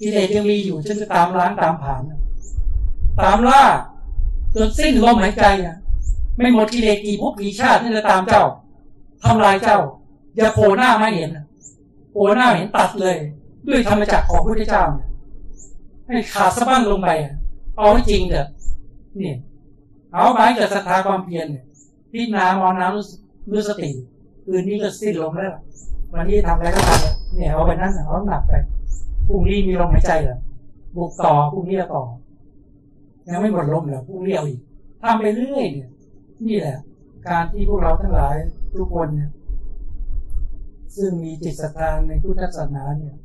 [0.00, 2.02] กิเลสยังมีอยู่ฉันจะตามล้างตามผ่าน
[3.20, 3.62] ตามล่า
[4.54, 5.76] จนสิ้นลมหายใจอะ
[6.36, 8.44] ไม่หมดกิเลสกี่ภพกี่ชาติที่จะตามเจ้า
[9.24, 9.78] ทำลายเจ้า
[10.36, 11.30] อย่าโผล่หน้าไม่เห็น
[12.12, 13.16] โผล่หน้าเห็นตัดเลย
[13.66, 15.08] ด้วยธรรมจักรของพระพุทธเจ้าเนี่ย
[16.06, 17.08] ให้ขาดสะบั้นลงไป
[17.76, 18.48] เอาให้จริงเถอะ
[19.20, 19.36] นี่ย
[20.12, 21.64] เอาไปเกิดศรัทธาความเพียรเนี่ย
[22.10, 23.90] พิจารณามองน้ำรู้สติ
[24.44, 25.54] คืนนี้ก็สิ้นลมแล้ว
[26.12, 28.52] วันนี้ทำอะไรก็ทำเนี่ยเอาไปนั่นเอาหนักไป
[29.26, 30.38] พรุ่งนี้มีลมหายใจเหรอ
[30.96, 32.02] บุกต่อพรุ่งนี้ต่อ
[33.28, 34.60] ยังไม่หมดลมเหรอพรุ่งนี้เอาอีก
[35.02, 35.88] ทำไปเรื่อยเนี่ย
[36.46, 36.78] นี่แหละ
[37.28, 38.36] การที่พวกเราทั้งหลาย
[38.74, 39.30] ทุกคนเนี่ย
[40.96, 43.16] ซึ่งมีจิตศรัทธาในพุทธศาสนาเนี่ย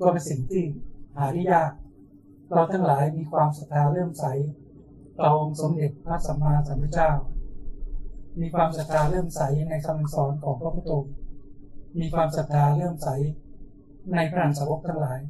[0.00, 0.62] ก็เป็นสิ่งที่
[1.16, 1.72] หาได้ยาก
[2.50, 4.24] เราทั้งหลายมีความศรัทธาเริ่มใส
[5.20, 7.10] ต่อองค์สมเด็จพระสัมมาสัมพุทธเจ้า
[8.40, 11.12] มีความศรัทธาเริ่มใสในคำสอนของพระพุทธองค์
[11.98, 13.08] มีความศรัทธาเริ่มใส
[14.12, 15.20] ในพระนสาวกทั้งหลาย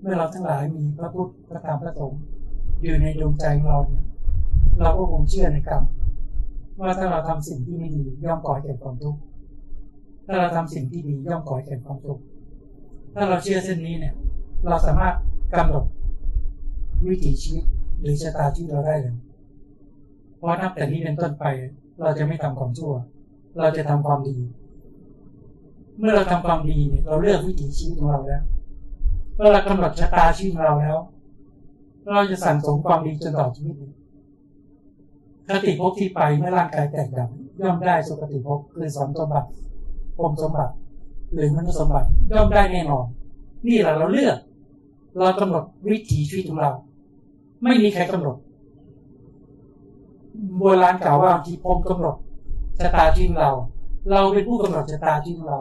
[0.00, 2.20] เมื่อเราทั้งหลายมีพระพุทธพระธรรมพระสงฆ์
[2.82, 4.04] อยู่ในดวงใจเราเนี่ย
[4.80, 5.82] เราก็คงเชื่อในกรรม
[6.80, 9.20] ว่าถ้าเราทำสิ่งที่ไม่ดีย่อมก่อให้เกิดความทุกข์
[10.26, 12.22] ถ้าเราทำสิ่งที่ดีย่อมก่อให้เกิดความทุกข์
[13.14, 14.14] ถ้าเราเชื่อเส้นนี้เนี่ย
[14.66, 15.14] เราสามารถ
[15.54, 15.84] กำหนด
[17.08, 17.64] วิถีชีวิต
[18.00, 19.16] หรือชะตาชีวิตเราได้เลย
[20.36, 21.44] เพราะนับแต่นี้เป็นต้นไป
[22.00, 22.92] เราจะไม่ทำความชั่ว
[23.58, 24.36] เราจะทำความดี
[25.98, 28.42] เมื่อเราทำความดีเนี่ยเราเลือกวิถีชีวิตของเราแล้ว
[29.36, 30.96] เมื่อเรากำหนดชะตาชีวิตของเราแล้ว
[32.08, 33.74] เราจะสั่งสมความดีจนต่อดชีวิต
[35.48, 37.28] คติภพที่ไปเมื่อร่างกายแตกดับ
[37.60, 39.48] ย่อมได้สุคติภพคือสอนสมบัติ
[40.16, 40.72] พรมสมบัติ
[41.32, 43.06] หรือมนุษยสมบัติย่อมได้แน่นอน
[43.66, 44.38] นี่แหละเราเลือก
[45.18, 46.72] เรากำหนดวิถีชีวิตของเรา
[47.62, 48.36] ไม่มีใครกำหนด
[50.58, 52.16] โบราณกล่าวว่าที่พรมกำหนด
[52.78, 53.50] ชะตาชีวิตเรา
[54.10, 55.58] เราเป็นผู้กำหนดชะตาชีวิตเรา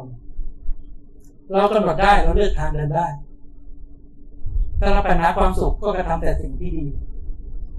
[1.53, 3.07] เรากำหนดได้เราเลือกทางเดินได้
[4.79, 6.85] ถ้าเราปัญหาความสุขก็กระทำแต่สิ่งที่ดี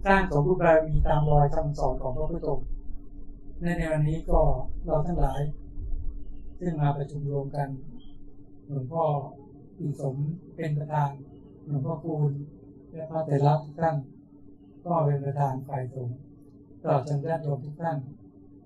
[0.07, 2.67] สร้างสมบูรณ์บารมีตามรอยคำสอนของพระพุทธองค์
[3.63, 4.41] ในในวันนี้ก็
[4.85, 5.41] เราทั้งหลาย
[6.59, 7.69] ซึ่งมาประชุมรวมกัน
[8.67, 9.05] หลวงพ่อ
[9.79, 10.17] อิสม
[10.57, 11.11] เป็นประธาน
[11.67, 12.33] หลวงพ่อคูณ
[12.93, 13.97] และพระเตระทุกท่าน
[14.85, 16.19] ก็เป็นประธานฝ่ายสงฆ์
[16.83, 17.99] ตลอดจนญาติโยมทุกท่าน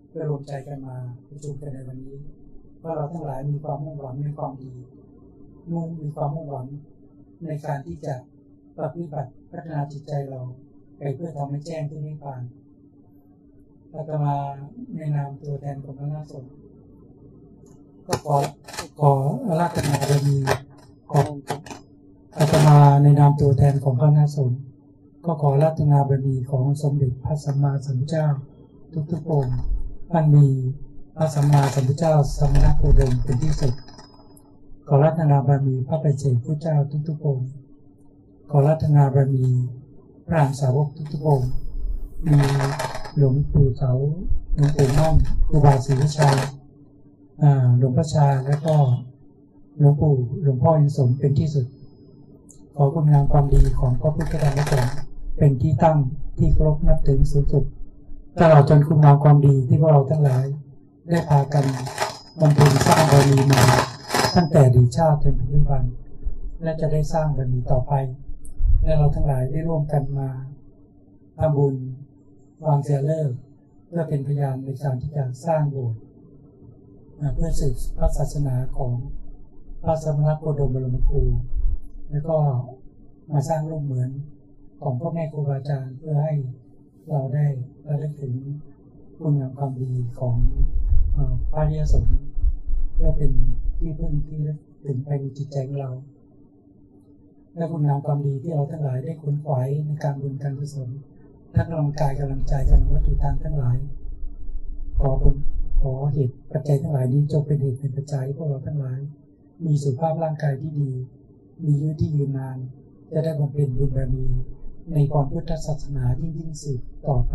[0.08, 0.96] เพื่อรวมใจกันมา
[1.28, 2.16] ประชุมกันในวันนี้
[2.82, 4.72] ว่าเราทั้งหลายมีความมุ่งหวังในความดี
[5.72, 6.66] มุ่งมีความมุ่งหวัง
[7.46, 8.14] ในการที่จะ
[8.78, 10.40] ปฏิบัติพัฒนาจิตใจเรา
[10.98, 12.42] ไปเพื่อทำให้แจ้งที่นิพพาน
[13.94, 14.36] อาตมา
[14.96, 16.52] ในนามตัวแทนของคณะสงฆ์
[18.06, 18.36] ก็ขอ
[19.00, 19.12] ขอ
[19.60, 20.36] ราธนาบารมี
[21.12, 21.28] ของ
[22.38, 24.58] อาตมาในนามตัวแทนของคณะสงฆ์
[25.26, 28.26] ก็ขอราธนาบารมีของสมเด็จพระสัมมาสัมพุทธเจ้า
[29.10, 29.56] ทุกๆองค์
[30.10, 30.46] ท่านมี
[31.16, 33.72] พระสัมมาสัมพุทธเจ้าสมณโคดมเป็นที่สุด
[34.88, 36.76] ขอรัตนาบารมีพระปัจเจกพุทธเจ้า
[37.08, 37.48] ทุกๆองค์
[38.50, 39.46] ขอรัตนาบารมี
[40.26, 41.50] พระอรหันตสาวกทุกๆองค์
[42.26, 42.38] มี
[43.16, 43.92] หลวงปู่เสา
[44.54, 45.14] หลวงปู่มั่น
[45.48, 46.36] ครูบาศรีวิชัย
[47.42, 48.76] อ่าหลวงพ่อชาและก็
[49.78, 51.66] หลวงปู่หลวงพ่ออินสมเป็นที่สุด
[52.76, 54.94] ขอคุณงามความดีของพระพุทธธรรมสงฆ์
[55.38, 55.96] เป็นที่ตั้ง
[56.38, 57.64] ที่เคารพนับถือสูงสุด
[58.40, 60.44] ตลอดจนคุณงามความดีที่พวกเราทั้งหลาย
[61.08, 61.64] ได้พากัน
[62.40, 63.62] บำเพ็ญสร้างบารมีมา
[64.34, 65.84] ตั้งแต่ดีชาติจนถึงปัจจุบัน
[66.62, 67.92] และจะได้สร้างบารมีต่อไป
[68.84, 70.30] และเราทั้งหลายได้ร่วมกันมา
[71.38, 71.74] ทำบุญ
[72.66, 73.30] วางเสียเลิก
[73.86, 76.00] เพื่อเป็นพยานในการที่จะสร้างโบสถ์
[77.34, 78.92] เพื่อสืบพระศาสนาของ
[79.82, 81.22] พระสมณโคดมบรมครู
[82.10, 82.36] แล้วก็
[83.32, 84.10] มาสร้างรูปเหมือน
[84.82, 86.34] ของพ่อแม่ครูบาอาจารย์เพื่อให้
[87.10, 87.46] เราได้
[87.88, 88.34] ระลึกถึง
[89.20, 90.36] คุณงามความดีของ
[91.52, 92.18] พระริยสงฆ์
[92.94, 93.32] เพื่อเป็น
[93.84, 94.40] ที่พึ่งที่
[94.86, 95.92] ถึงภายในจิตใจของเรา
[97.56, 100.88] และคุณงามความดีที่เราทั้งหลายได้ขนขวายในการบุญการกุศล
[101.54, 103.78] ทั้งกำลังกายกำลังใจกำลังวัตถุทางทั้งหลาย
[104.98, 105.36] ขอบุญ
[105.80, 109.00] ขอเหตุปัจจัยทั้งหลายนี้จงเป็นเหตุเป็นปัจจัยพวกเราทั้งหลาย
[109.64, 110.90] มีสุขภาพร่างกายที่ดี
[111.64, 112.58] มีอายุที่ยืนนาน
[113.12, 114.26] จะได้บำเพ็ญบุญบารมี
[114.94, 117.34] ในความพุทธศาสนายิ่งยิ่งสืบต่อไป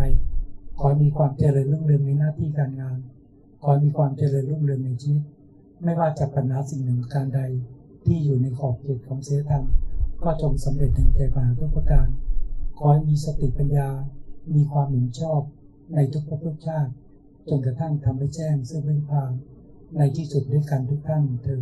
[0.79, 2.97] ขอมีความเจริญรุ่งเรืองในหน้าที่การงาน
[3.63, 5.23] ขอมีความเจริญรุ่งเรืองในชีวิต
[5.83, 7.41] ไม่ว่าจะปัญหาสิ่งหนึ่งการใด
[8.05, 9.63] ที่อยู่ในขอบเขตของเสธรรม
[10.23, 12.07] ก็จงสำเร็จถึงใจปัญหาทุกประการ
[12.77, 13.89] ขอให้มีสติปัญญา
[14.53, 15.41] มีความเห็นชอบ
[15.93, 16.91] ในทุกภพทุกชาติ
[17.49, 19.31] จนกระทั่งทำให้แจ้งซึ่งเป็นพาน
[19.97, 21.57] ในที่สุดด้วยกันทุกท่านเทอ